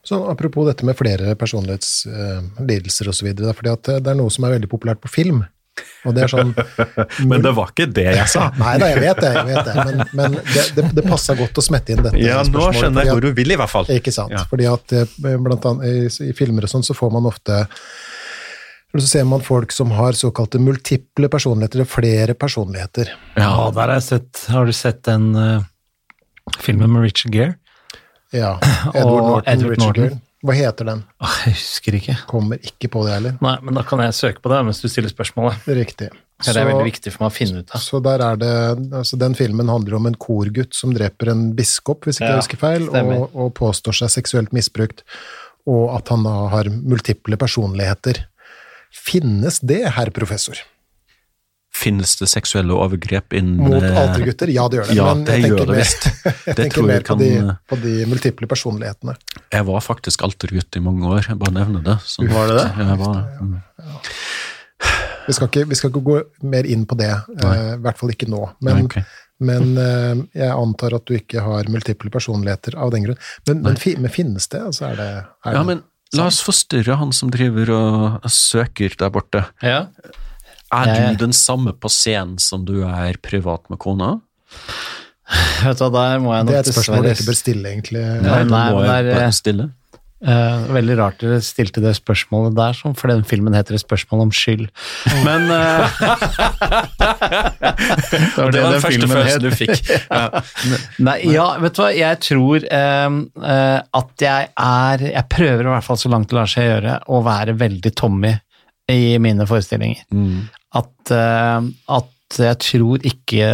[0.04, 5.00] så apropos dette med flere personlighetslidelser osv., at det er noe som er veldig populært
[5.00, 5.44] på film.
[6.04, 6.52] Og det er sånn
[7.30, 8.48] Men det var ikke det jeg sa.
[8.62, 9.74] Nei da, jeg vet det, jeg vet det.
[9.88, 13.10] men, men det, det, det passer godt å smette inn dette Ja, nå skjønner jeg
[13.10, 13.88] at- hvor du vil, i hvert fall.
[13.94, 14.34] Ikke sant.
[14.34, 14.44] Ja.
[14.50, 17.64] Fordi at eh, blant annet i, i filmer og sånn, så får man ofte
[18.94, 23.08] så ser man folk som har såkalte multiple personligheter, eller flere personligheter.
[23.34, 25.64] Ja, der har jeg sett Har du sett den uh,
[26.62, 27.56] filmen med Richard Gere?
[28.30, 28.52] Ja,
[28.94, 30.20] Edward Norton, Edward Richard Norton.
[30.44, 31.00] Hva heter den?
[31.24, 32.18] Jeg husker ikke.
[32.28, 33.36] Kommer ikke på det heller.
[33.44, 35.64] Nei, men da kan jeg søke på det mens du stiller spørsmålet.
[35.78, 36.10] Riktig.
[36.42, 37.80] Så, det er veldig viktig for meg å finne ut av.
[37.80, 38.50] Så der er det,
[38.98, 42.42] altså Den filmen handler om en korgutt som dreper en biskop, hvis ikke Ja, jeg
[42.42, 45.04] husker feil, og, og påstår seg seksuelt misbrukt,
[45.70, 48.26] og at han da har multiple personligheter.
[48.92, 50.60] Finnes det, herr professor?
[51.74, 54.50] Finnes det seksuelle overgrep innen Mot eh, altergutter?
[54.54, 54.94] Ja, det gjør det.
[54.94, 56.36] Ja, men det jeg tenker det mer-.
[56.48, 59.16] Jeg tenker mer på, kan de, eh, på de multiple personlighetene.
[59.52, 61.96] Jeg var faktisk altergutt i mange år, jeg bare nevner det.
[62.06, 62.66] Så, Var det det?
[62.78, 63.48] Ja, Jeg var, ja.
[65.24, 66.16] Vi skal ikke, vi skal ikke gå
[66.52, 67.10] mer inn på det,
[67.40, 68.42] uh, i hvert fall ikke nå.
[68.64, 68.98] Men, Ok.
[69.40, 73.18] men uh, jeg antar at du ikke har multiple personligheter av den grunn.
[73.48, 74.60] Men, men, fi, men finnes det?
[74.68, 75.82] Altså er det, er Ja, det men
[76.14, 79.46] la oss forstyrre han som driver og søker der borte.
[79.64, 79.86] Ja.
[80.72, 84.20] Er Jeg- du den samme på scenen som du er privat med kona?
[85.64, 87.64] Vet du hva, der må jeg nok det er et spørsmål du ikke bør stille,
[87.70, 88.02] egentlig.
[88.22, 89.70] Nei, nei, må men jeg det er, bare stille.
[90.24, 94.30] Uh, veldig rart dere stilte det spørsmålet der, for den filmen heter 'Et spørsmål om
[94.32, 94.70] skyld'.
[95.24, 95.84] Men uh,
[98.10, 99.90] Det var det var den første følelsen du fikk.
[100.14, 100.40] Ja.
[100.98, 105.72] Nei, ja, vet du hva, jeg tror eh, uh, at jeg er Jeg prøver i
[105.74, 108.32] hvert fall så langt det lar seg gjøre å være veldig Tommy
[108.90, 110.02] i mine forestillinger.
[110.12, 110.48] Mm.
[110.74, 111.70] At, eh,
[112.00, 113.48] at jeg tror ikke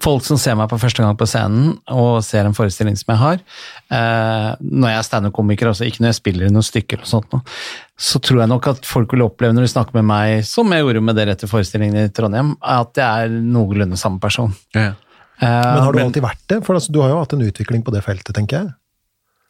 [0.00, 3.20] Folk som ser meg på første gang på scenen og ser en forestilling som jeg
[3.20, 3.40] har,
[3.92, 7.34] eh, når jeg er standup-komiker, altså ikke når jeg spiller i noen stykker, og sånt,
[7.98, 10.86] så tror jeg nok at folk vil oppleve når de snakker med meg, som jeg
[10.86, 14.54] gjorde med dere etter forestillingen i Trondheim, at jeg er noenlunde samme person.
[14.78, 14.94] Ja.
[15.42, 16.64] Eh, Men har du men- alltid vært det?
[16.64, 18.72] For altså, du har jo hatt en utvikling på det feltet, tenker jeg.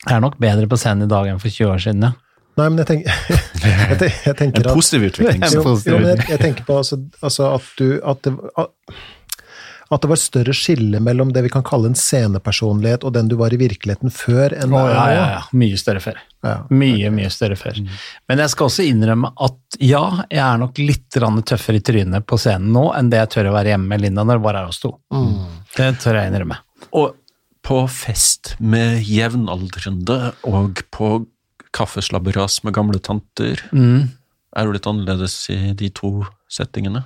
[0.09, 2.13] Jeg er nok bedre på scenen i dag enn for 20 år siden, ja.
[2.59, 3.07] Nei, men jeg, tenk,
[3.65, 5.47] jeg, tenk, jeg tenker En positiv utvikling.
[5.55, 8.35] Jo, jo, men jeg, jeg tenker på altså, altså at du at det,
[9.89, 13.39] at det var større skille mellom det vi kan kalle en scenepersonlighet og den du
[13.41, 15.39] var i virkeligheten før enn ja, ja, ja.
[15.57, 16.19] Mye større før.
[16.45, 16.57] Ja.
[16.69, 17.79] Mye, mye større før.
[18.29, 21.09] Men jeg skal også innrømme at ja, jeg er nok litt
[21.49, 24.27] tøffere i trynet på scenen nå enn det jeg tør å være hjemme med Linda
[24.29, 24.93] når det bare er oss to.
[25.79, 26.61] Det tør jeg innrømme.
[27.01, 27.17] Og
[27.69, 31.17] på fest med jevnaldrende og på
[31.79, 34.09] kaffeslabberas med gamle tanter, Mm.
[34.57, 37.05] er du litt annerledes i de to settingene?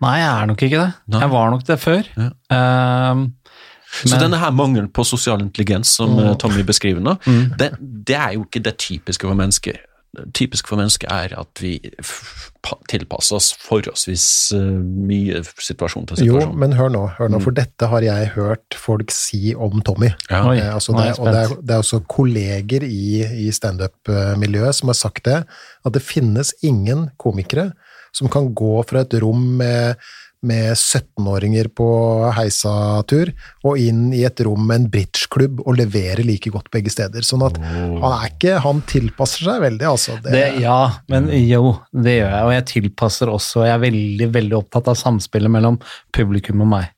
[0.00, 0.92] Nei, jeg er nok ikke det.
[1.10, 1.20] Nei.
[1.24, 2.04] Jeg var nok det før.
[2.16, 3.10] Ja.
[3.10, 3.34] Um,
[3.90, 7.56] Så Men- denne her mangelen på sosial intelligens som eh, Tommy beskriver nå, Mm.
[7.56, 7.70] det,
[8.04, 9.78] det er jo ikke det typiske for mennesker.
[10.16, 11.74] Det typiske for mennesker er at vi
[12.88, 14.24] tilpasser oss forholdsvis
[14.56, 16.54] eh, mye situasjon til situasjon.
[16.54, 20.10] Jo, men hør nå, hør nå, for dette har jeg hørt folk si om Tommy.
[20.30, 20.42] ja.
[20.48, 24.90] Oi, Eh, altså det, og det er, det er også kolleger i, i standup-miljøet som
[24.92, 25.42] har sagt det,
[25.84, 27.70] at det finnes ingen komikere
[28.16, 30.00] som kan gå fra et rom med,
[30.46, 31.86] med 17-åringer på
[32.36, 33.32] heisatur
[33.66, 37.26] og inn i et rom med en bridgeklubb og levere like godt begge steder.
[37.26, 40.18] Sånn at han er ikke Han tilpasser seg veldig, altså.
[40.22, 40.78] Det, Det, ja,
[41.10, 43.64] men jo, det gjør jeg, og jeg tilpasser også.
[43.66, 45.80] Jeg er veldig, veldig opptatt av samspillet mellom
[46.14, 46.94] publikum og meg.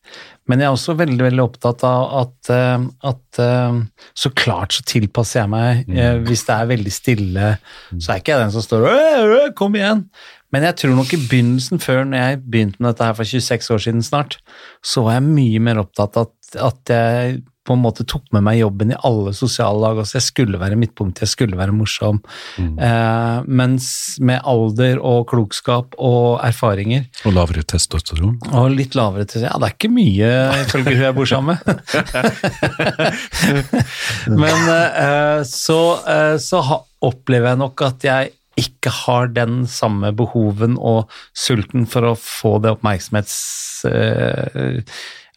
[0.50, 3.76] Men jeg er også veldig, veldig opptatt av at, eh, at eh,
[4.18, 5.84] så klart så tilpasser jeg meg.
[5.94, 7.52] Eh, Hvis det er veldig stille,
[7.94, 10.08] så er ikke jeg den som står «Øh, øh, Kom igjen!
[10.52, 13.70] Men jeg tror nok i begynnelsen, før når jeg begynte med dette her for 26
[13.76, 14.38] år siden snart,
[14.82, 18.42] så var jeg mye mer opptatt av at, at jeg på en måte tok med
[18.42, 20.16] meg jobben i alle sosiale lag også.
[20.16, 22.18] Jeg skulle være midtpunkt, jeg skulle være morsom.
[22.58, 28.38] Eh, mens med alder og klokskap og erfaringer, Og lavere testosteron.
[28.50, 29.44] og litt lavere test.
[29.44, 30.32] Ja, det er ikke mye
[30.64, 31.70] ifølge hun jeg bor sammen med.
[34.42, 40.12] Men eh, så, eh, så ha, opplever jeg nok at jeg ikke har den samme
[40.16, 43.40] behoven og sulten for å få det oppmerksomhets...
[43.90, 44.80] eh,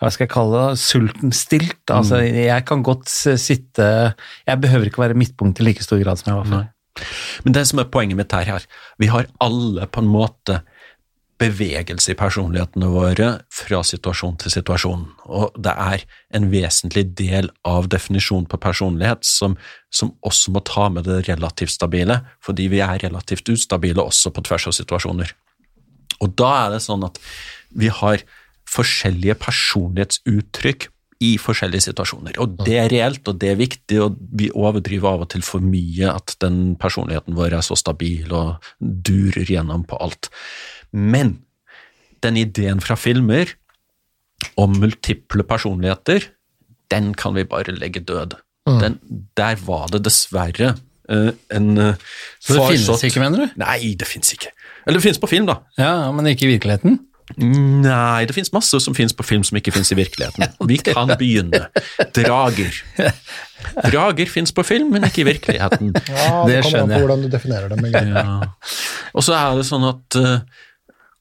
[0.02, 0.80] hva skal jeg kalle det?
[0.82, 1.84] Sulten stilt.
[1.94, 3.86] Altså, jeg kan godt sitte
[4.44, 6.66] Jeg behøver ikke være midtpunkt i like stor grad som jeg var før.
[7.46, 8.66] Men det som er poenget mitt her, her,
[9.00, 10.60] vi har alle på en måte
[11.44, 16.06] bevegelse i personlighetene våre fra situasjon til situasjon, og det er
[16.38, 19.58] en vesentlig del av definisjonen på personlighet som,
[19.94, 24.46] som også må ta med det relativt stabile, fordi vi er relativt ustabile også på
[24.48, 25.36] tvers av situasjoner.
[26.24, 27.20] Og da er det sånn at
[27.74, 28.24] vi har
[28.74, 30.90] forskjellige personlighetsuttrykk
[31.24, 32.38] i forskjellige situasjoner.
[32.44, 35.64] Og det er reelt, og det er viktig, og vi overdriver av og til for
[35.64, 40.32] mye at den personligheten vår er så stabil og durer gjennom på alt.
[40.94, 41.38] Men
[42.24, 43.52] den ideen fra filmer
[44.60, 46.30] om multiple personligheter,
[46.92, 48.38] den kan vi bare legge død.
[48.80, 49.00] Den,
[49.38, 50.76] der var det dessverre
[51.12, 51.96] uh, en uh,
[52.40, 53.58] Så det finnes ikke, mener du?
[53.60, 54.54] Nei, det fins ikke.
[54.86, 55.58] Eller det fins på film, da.
[55.80, 57.02] Ja, men ikke i virkeligheten?
[57.40, 60.44] Nei, det fins masse som fins på film som ikke fins i virkeligheten.
[60.70, 61.66] Vi kan begynne.
[62.16, 62.80] Drager.
[63.90, 65.94] Drager fins på film, men ikke i virkeligheten.
[65.96, 67.06] ja, det det kommer an skjønner på jeg.
[67.06, 67.88] hvordan du definerer dem.
[67.94, 68.36] Ja.
[69.14, 70.68] Og så er det sånn at, eh,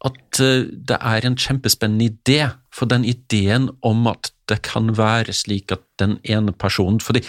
[0.07, 5.35] at eh, det er en kjempespennende idé, for den ideen om at det kan være
[5.37, 7.21] slik at den ene personen fordi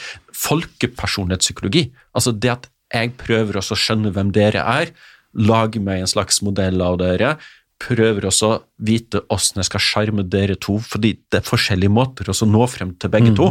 [0.44, 4.94] folkepersonlighetspsykologi, altså det at jeg prøver også å skjønne hvem dere er,
[5.34, 7.36] lage meg en slags modell av dere,
[7.84, 12.30] prøver også å vite hvordan jeg skal sjarme dere to, fordi det er forskjellige måter
[12.32, 13.50] å nå frem til begge to,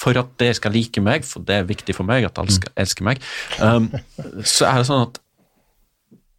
[0.00, 2.72] for at dere skal like meg, for det er viktig for meg at alle skal
[2.80, 3.20] elske meg.
[3.58, 3.90] Um,
[4.40, 5.20] så er det sånn at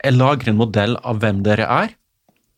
[0.06, 1.94] jeg lager en modell av hvem dere er,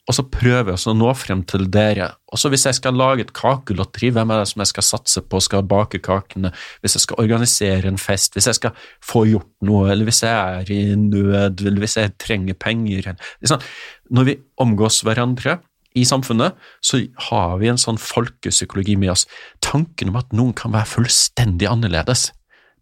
[0.07, 2.13] og så prøver jeg å nå frem til dere.
[2.31, 5.23] Og så hvis jeg skal lage et kakelotteri, hvem er det som jeg skal satse
[5.27, 9.51] på, skal bake kakene, hvis jeg skal organisere en fest, hvis jeg skal få gjort
[9.67, 13.11] noe, eller hvis jeg er i nød, eller hvis jeg trenger penger.
[13.43, 13.67] Liksom.
[14.15, 15.59] Når vi omgås hverandre
[15.97, 19.27] i samfunnet, så har vi en sånn folkepsykologi med oss.
[19.65, 22.29] Tanken om at noen kan være fullstendig annerledes.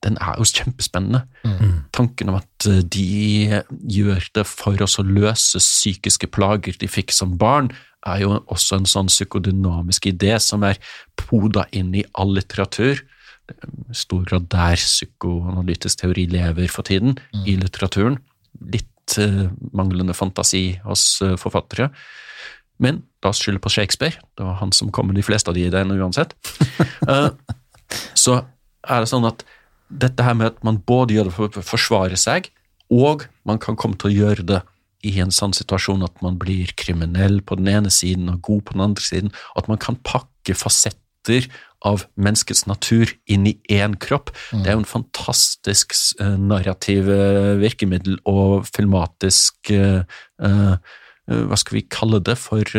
[0.05, 1.23] Den er jo kjempespennende.
[1.95, 3.61] Tanken om at eh, de
[3.97, 7.71] gjør det for oss å løse psykiske plager de fikk som barn,
[8.05, 10.77] er jo også en sånn psykodynamisk idé som er
[11.17, 13.01] poda inn i all litteratur.
[13.49, 17.17] I stor grad der psykoanalytisk teori lever for tiden,
[17.49, 18.19] i litteraturen.
[18.73, 21.89] Litt uh, manglende fantasi hos uh, forfattere.
[22.81, 25.57] Men la oss skylde på Shakespeare, det var han som kom med de fleste av
[25.57, 26.35] de ideene uansett.
[27.07, 27.31] Uh,
[28.25, 28.43] så
[28.85, 29.45] er det sånn at
[29.89, 32.49] dette her med at man både gjør det for å forsvare seg,
[32.93, 34.61] og man kan komme til å gjøre det
[35.05, 38.75] i en sånn situasjon at man blir kriminell på den ene siden og god på
[38.77, 41.47] den andre siden, at man kan pakke fasetter
[41.85, 44.31] av menneskets natur inn i én kropp.
[44.51, 50.01] Det er jo en fantastisk uh, narrativ uh, virkemiddel og filmatisk uh,
[51.25, 52.69] Hva skal vi kalle det for,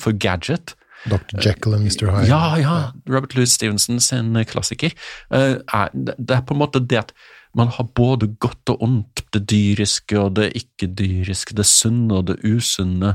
[0.00, 0.72] for gadget?
[1.10, 1.40] Dr.
[1.44, 2.10] Jekyll og Mr.
[2.10, 2.28] Hyde.
[2.30, 2.76] Ja, ja.
[3.08, 4.94] Robert Louis Stevenson sin klassiker.
[5.30, 5.56] Eh,
[5.94, 7.12] det er på en måte det at
[7.56, 12.36] man har både godt og ondt, det dyriske og det ikke-dyriske, det sunne og det
[12.44, 13.14] usunne.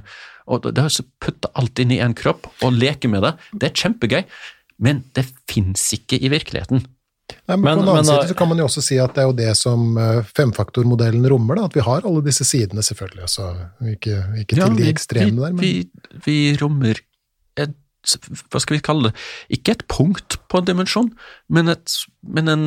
[0.50, 3.70] Og det, er å putte alt inn i én kropp og leke med det, det
[3.70, 4.24] er kjempegøy,
[4.82, 6.82] men det fins ikke i virkeligheten.
[7.48, 9.24] Nei, men, Men- på den annen side så kan man jo også si at det
[9.24, 13.22] er jo det som eh, femfaktormodellen rommer, da, at vi har alle disse sidene, selvfølgelig.
[13.30, 13.48] Altså,
[13.94, 15.74] ikke, ikke til de ekstreme der, men vi,
[16.26, 17.00] vi rommer
[18.02, 19.16] Hva skal vi kalle det?
[19.58, 21.10] Ikke et punkt på en dimensjon,
[21.54, 21.88] men, et,
[22.26, 22.66] men en,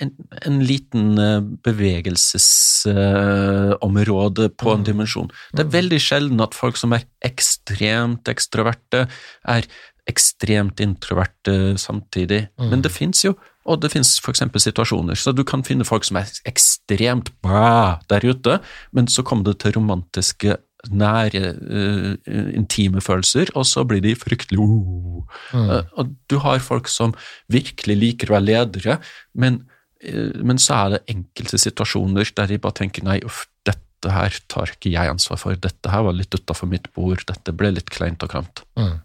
[0.00, 0.10] en,
[0.46, 5.30] en liten eh, bevegelsesområde på en dimensjon.
[5.56, 9.00] Det er veldig sjelden at folk som er ekstremt ekstroverte,
[9.48, 9.62] er
[10.10, 12.48] ekstremt introverte samtidig.
[12.58, 13.34] Men det fins jo,
[13.68, 14.42] og det fins f.eks.
[14.64, 15.18] situasjoner.
[15.18, 18.58] Så du kan finne folk som er ekstremt bra der ute,
[18.96, 20.56] men så kommer det til romantiske
[20.88, 22.14] nære, uh,
[22.56, 25.26] intime følelser, og så blir de fryktelig uh.
[25.54, 27.14] Eh, Og du har folk som
[27.52, 28.98] virkelig liker å være ledere,
[29.34, 29.64] men,
[30.02, 34.34] eh, men så er det enkelte situasjoner der de bare tenker nei, uff, dette her
[34.48, 37.90] tar ikke jeg ansvar for, dette her var litt utafor mitt bord, dette ble litt
[37.90, 38.64] kleint og klamt.
[38.80, 38.98] Mm.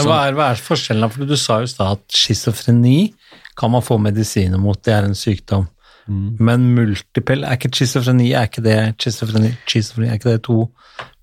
[0.00, 1.10] Hva er, hva er forskjellen?
[1.10, 3.12] For Du sa jo i stad at schizofreni
[3.58, 5.68] kan man få medisiner mot, det er en sykdom.
[6.10, 10.64] Men multipel, er ikke schizofreni er ikke det schizofreni, schizofreni, er ikke det to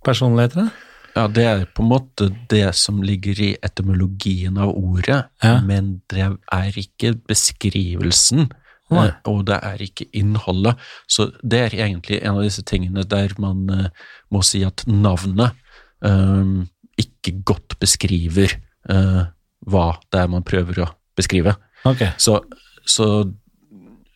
[0.07, 0.71] personligheter?
[1.17, 5.59] Ja, det er på en måte det som ligger i etymologien av ordet, Ja.
[5.65, 8.51] men det er ikke beskrivelsen,
[8.93, 9.09] Nei.
[9.25, 10.77] og det er ikke innholdet.
[11.07, 13.87] Så det er egentlig en av disse tingene der man uh,
[14.31, 15.57] må si at navnet
[16.05, 16.53] eh,
[17.01, 18.53] ikke godt beskriver
[18.89, 19.25] uh,
[19.65, 20.87] hva det er man prøver å
[21.17, 21.55] beskrive.
[21.83, 22.13] Okay.
[22.17, 22.39] Så,
[22.85, 23.31] så,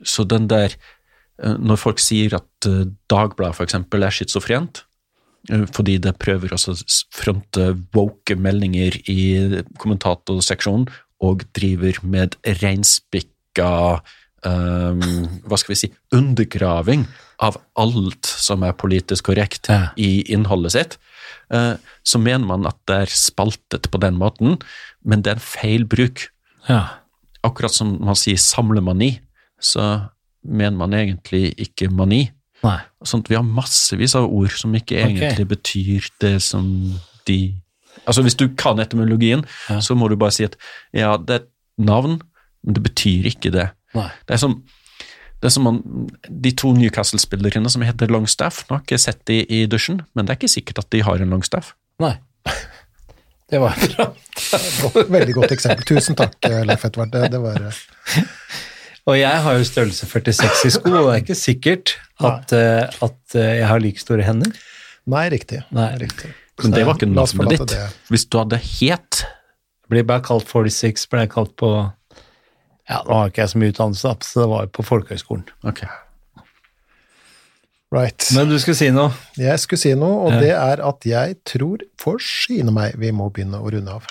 [0.04, 0.74] så den der
[1.42, 2.70] eh, Når folk sier at
[3.10, 4.84] Dagbladet eksempel er schizofrent,
[5.50, 6.82] fordi det prøver også å
[7.16, 10.88] fronte woke meldinger i kommentatorseksjonen,
[11.22, 14.02] og driver med reinspikka
[14.46, 15.02] um,
[15.46, 17.06] hva skal vi si, undergraving
[17.42, 19.90] av alt som er politisk korrekt Ja.
[19.98, 20.98] i innholdet sitt,
[21.50, 24.62] eh, så mener man at det er spaltet på den måten,
[25.04, 26.30] men det er en feil bruk
[26.68, 27.02] Ja.
[27.44, 29.20] akkurat som man sier samlemani,
[29.60, 30.10] så
[30.44, 32.32] mener man egentlig ikke mani.
[32.64, 32.78] Nei.
[33.08, 36.68] Sånn at vi har massevis av ord som ikke egentlig egentlig betyr det som
[37.30, 37.40] de
[38.08, 39.80] Altså Hvis du kan etymologien, Ja.
[39.84, 40.56] så må du bare si at
[40.96, 42.22] ja, det er et navn,
[42.64, 43.66] men det betyr ikke det.
[43.94, 44.08] Nei.
[44.26, 44.56] Det er som,
[45.42, 45.82] det er som man,
[46.26, 48.64] de to Newcastle-spillerne som heter Longstaff.
[48.70, 51.22] Nå har ikke sett de i dusjen, men det er ikke sikkert at de har
[51.22, 51.76] en Longstaff.
[52.02, 52.16] Nei.
[53.52, 54.06] Det var bra.
[55.18, 55.84] veldig godt eksempel.
[55.84, 57.12] Tusen takk, eh, Leif Edvard.
[57.12, 57.82] Det, det var eh,
[59.10, 63.08] Og jeg har jo størrelse 46 i sko, og det er ikke sikkert at, uh,
[63.08, 64.52] at eh, jeg har like store hender.
[65.10, 65.64] Nei, riktig.
[65.74, 65.88] Nei.
[65.98, 66.30] riktig.
[66.62, 67.72] Men det var ikke navnet ditt.
[67.74, 67.88] det.
[68.12, 69.24] Hvis du hadde het
[69.92, 71.72] Blir bare kalt 46, ble jeg kalt på
[72.88, 75.44] Ja, nå har ikke jeg så mye utdannelse, da, så det var jo på folkehøyskolen.
[75.68, 75.90] Okay.
[77.92, 78.30] Right.
[78.36, 79.12] Men du skulle si noe?
[79.40, 80.40] Jeg skulle si noe, og Ja.
[80.40, 84.08] det er at jeg tror forsyne meg vi må begynne å runde av.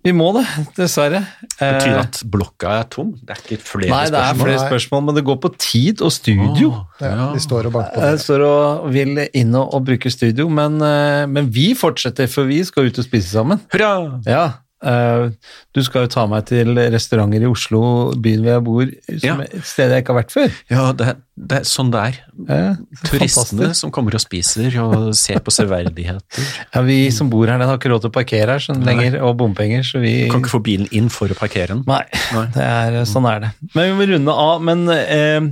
[0.00, 0.46] Vi må det,
[0.78, 1.18] dessverre.
[1.42, 3.10] Det Betyr Eh, at blokka er tom?
[3.20, 4.46] Det er ikke flere Nei, det er spørsmål?
[4.46, 6.70] flere spørsmål, men det går på tid og studio.
[6.72, 7.26] Oh, Ja, ja.
[7.34, 8.12] De står og banker på det.
[8.16, 12.48] De står og vil inn og, og bruke studio, men, eh, men vi fortsetter, for
[12.48, 13.60] vi skal ut og spise sammen.
[13.74, 14.20] Hurra!
[14.26, 14.46] Ja,
[14.82, 15.30] eh,
[15.74, 17.80] du skal jo ta meg til restauranter i Oslo,
[18.16, 19.46] byen hvor jeg bor, som Ja.
[19.46, 20.54] et sted jeg ikke har vært før.
[20.70, 22.18] Ja, det, er- det er sånn det er.
[22.48, 22.74] Ja,
[23.08, 26.20] Turistene som kommer og spiser og ser på severdigheter.
[26.74, 29.18] Ja, vi som bor her, den har ikke råd til å parkere her sånn lenger,
[29.26, 30.28] og bompenger, så vi...
[30.30, 31.82] Kan ikke få bilen inn for å parkere den.
[31.88, 32.04] Nei,
[32.36, 32.44] Nei.
[32.54, 33.50] det er, sånn er det.
[33.74, 35.50] Men vi må runde av, men eh,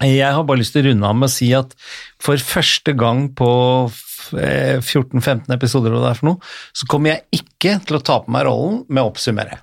[0.00, 1.74] jeg har bare lyst til å runde av med å si at
[2.22, 3.48] for første gang på
[4.38, 8.16] eh, 14-15 episoder, og det er for noe, så kommer jeg ikke til å ta
[8.24, 9.60] på meg rollen med å oppsummere.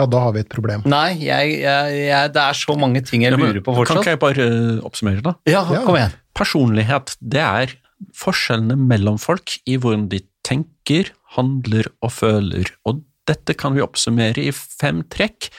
[0.00, 0.82] Ja, da har vi et problem.
[0.88, 3.98] Nei, jeg, jeg, jeg, det er så mange ting jeg Ja, men lurer på fortsatt.
[4.00, 5.34] Kan ikke jeg bare eh, oppsummere, da?
[5.50, 5.82] Ja, Ja.
[5.86, 6.14] kom igjen.
[6.36, 7.74] Personlighet, det er
[8.18, 12.72] forskjellene mellom folk i hvordan de tenker, handler og føler.
[12.88, 15.50] Og dette kan vi oppsummere i fem trekk.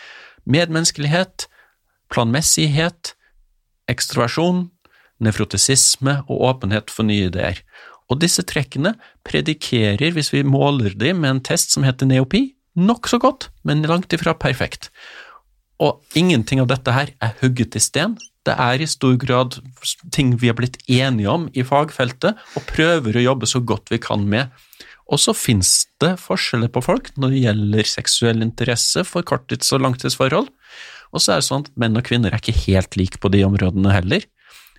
[0.49, 1.45] Medmenneskelighet,
[2.11, 3.13] planmessighet,
[3.91, 4.67] ekstroversjon,
[5.23, 7.61] nefrotisisme og åpenhet for nye ideer.
[8.11, 13.19] Og disse trekkene predikerer, hvis vi måler dem med en test som heter neopi, nokså
[13.21, 14.89] godt, men langt ifra perfekt.
[15.81, 18.17] Og ingenting av dette her er hugget i sten.
[18.43, 19.57] Det er i stor grad
[20.13, 24.01] ting vi er blitt enige om i fagfeltet, og prøver å jobbe så godt vi
[24.03, 24.51] kan med.
[25.11, 29.83] Og så finnes det forskjeller på folk når det gjelder seksuell interesse for korttids- og
[29.83, 30.47] langtidsforhold.
[31.13, 33.43] Og så er det sånn at menn og kvinner er ikke helt like på de
[33.45, 34.25] områdene heller.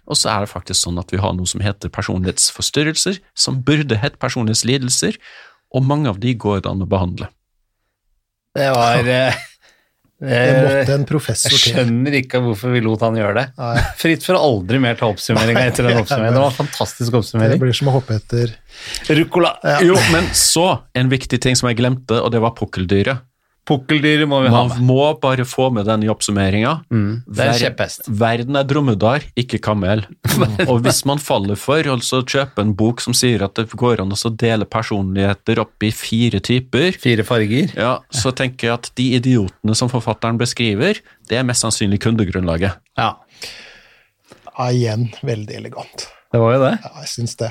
[0.04, 3.96] Og så er det faktisk sånn at vi har noe som heter personlighetsforstyrrelser, som burde
[4.02, 5.16] hett personlighetslidelser,
[5.74, 7.30] og mange av de går det an å behandle.
[8.54, 9.40] Det var eh,
[10.22, 11.58] Det eh, måtte en professor til.
[11.58, 13.46] Jeg skjønner ikke hvorfor vi lot han gjøre det.
[13.58, 13.86] Nei.
[13.98, 16.36] Fritt for aldri mer ta oppsummeringa etter den oppsummeringen.
[16.36, 17.56] Det var en fantastisk oppsummering.
[17.56, 18.54] Det blir som å hoppe etter
[19.08, 19.56] Ruccola.
[19.82, 23.24] Jo, men så en viktig ting som jeg glemte, og det var pukkeldyret.
[23.64, 24.76] Pukkeldyret må vi ha med.
[24.76, 26.72] Man må bare få med den i oppsummeringa.
[26.92, 28.10] Mm, det er kjepphest.
[28.20, 30.02] Verden er dromedar, ikke kamel.
[30.70, 34.02] og hvis man faller for å altså kjøpe en bok som sier at det går
[34.04, 37.72] an å dele personligheter opp i fire typer, Fire farger.
[37.78, 41.00] ja, så tenker jeg at de idiotene som forfatteren beskriver,
[41.30, 42.76] det er mest sannsynlig kundegrunnlaget.
[43.00, 43.14] Ja,
[44.54, 46.04] Ja, igjen veldig elegant.
[46.30, 46.74] det var jo det.
[46.84, 47.48] Ja, jeg syns det.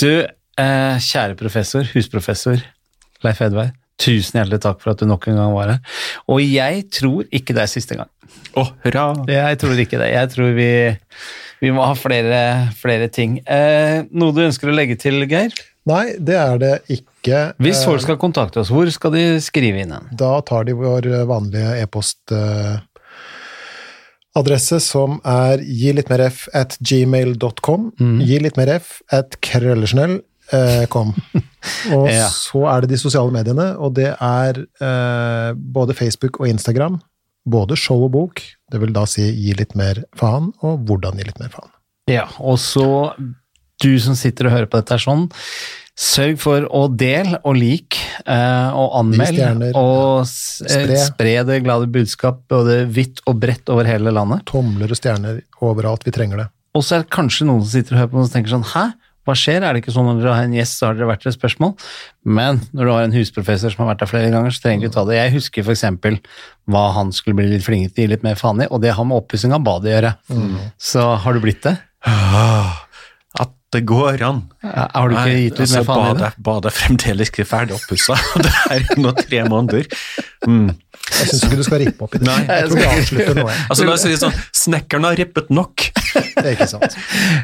[0.00, 2.62] Du, eh, kjære professor, husprofessor
[3.22, 5.80] Leif Edvard, tusen hjertelig takk for at du nok en gang var her.
[6.30, 8.10] Og jeg tror ikke det er siste gang.
[8.56, 9.04] Oh, hurra!
[9.28, 10.10] Jeg tror ikke det.
[10.12, 10.70] Jeg tror vi,
[11.62, 12.40] vi må ha flere,
[12.78, 13.30] flere ting.
[13.46, 15.50] Eh, noe du ønsker å legge til, Geir?
[15.88, 17.52] Nei, det er det ikke.
[17.62, 20.06] Hvis Eh, folk skal kontakte oss, hvor skal de skrive inn En?
[20.14, 27.90] Da tar de vår vanlige e-postadresse, som er gi litt mer f at gmail.com.
[28.22, 29.40] Gi litt mer f at
[30.52, 31.12] krøllersnell.com.
[31.94, 32.26] Og Ja.
[32.28, 37.00] så er det de sosiale mediene, og det er eh, både Facebook og Instagram.
[37.46, 41.24] Både show og bok, det vil da si gi litt mer faen, og hvordan gi
[41.26, 41.70] litt mer faen.
[42.10, 43.14] Ja, og så
[43.82, 45.24] du som sitter og hører på dette er sånn,
[45.98, 49.74] sørg for å del og lik eh, og anmeld, stjerner.
[49.78, 50.98] og eh, Spre.
[51.02, 54.42] spre det glade budskap både vidt og bredt over hele landet.
[54.50, 56.48] Tomler og stjerner overalt, vi trenger det.
[56.78, 58.86] Og så er det kanskje noen som sitter og hører på og tenker sånn, hæ?
[59.22, 59.62] Hva skjer?
[59.62, 61.74] Er det ikke sånn når dere har en gjest, så har dere vært et spørsmål?
[62.26, 64.96] Men når du har en husprofessor som har vært der flere ganger, så trenger du
[64.96, 65.18] ta det.
[65.20, 66.18] Jeg husker eksempel
[66.70, 68.94] hva han skulle bli litt flinkere til å gi litt mer faen i, og det
[68.98, 70.12] har med oppussing av badet å gjøre.
[70.90, 71.76] Så har du blitt det?
[72.08, 72.82] Ah,
[73.38, 74.42] At det går an.
[74.66, 76.18] Har du ikke gitt litt altså, mer faen i det?
[76.18, 78.18] badet, badet er fremdeles ikke ferdig oppussa.
[78.44, 79.86] Det er nå tre måneder.
[80.50, 80.72] Mm.
[81.10, 82.28] Jeg syns ikke du skal rippe opp i det.
[82.28, 83.46] Nei, jeg tror vi avslutter nå.
[83.68, 85.88] Altså, da sier sånn, Snekkeren har rippet nok.
[86.12, 86.96] Det er ikke sant.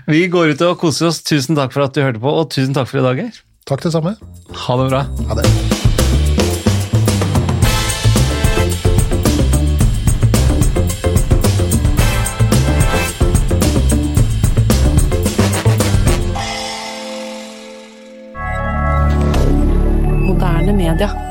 [0.08, 1.22] Vi går ut og koser oss.
[1.26, 3.26] Tusen takk for at du hørte på, og tusen takk for i dag,
[3.68, 4.16] Takk, det samme.
[4.66, 5.04] Ha det bra.
[5.28, 5.78] Ha det.
[20.98, 21.27] D'accord.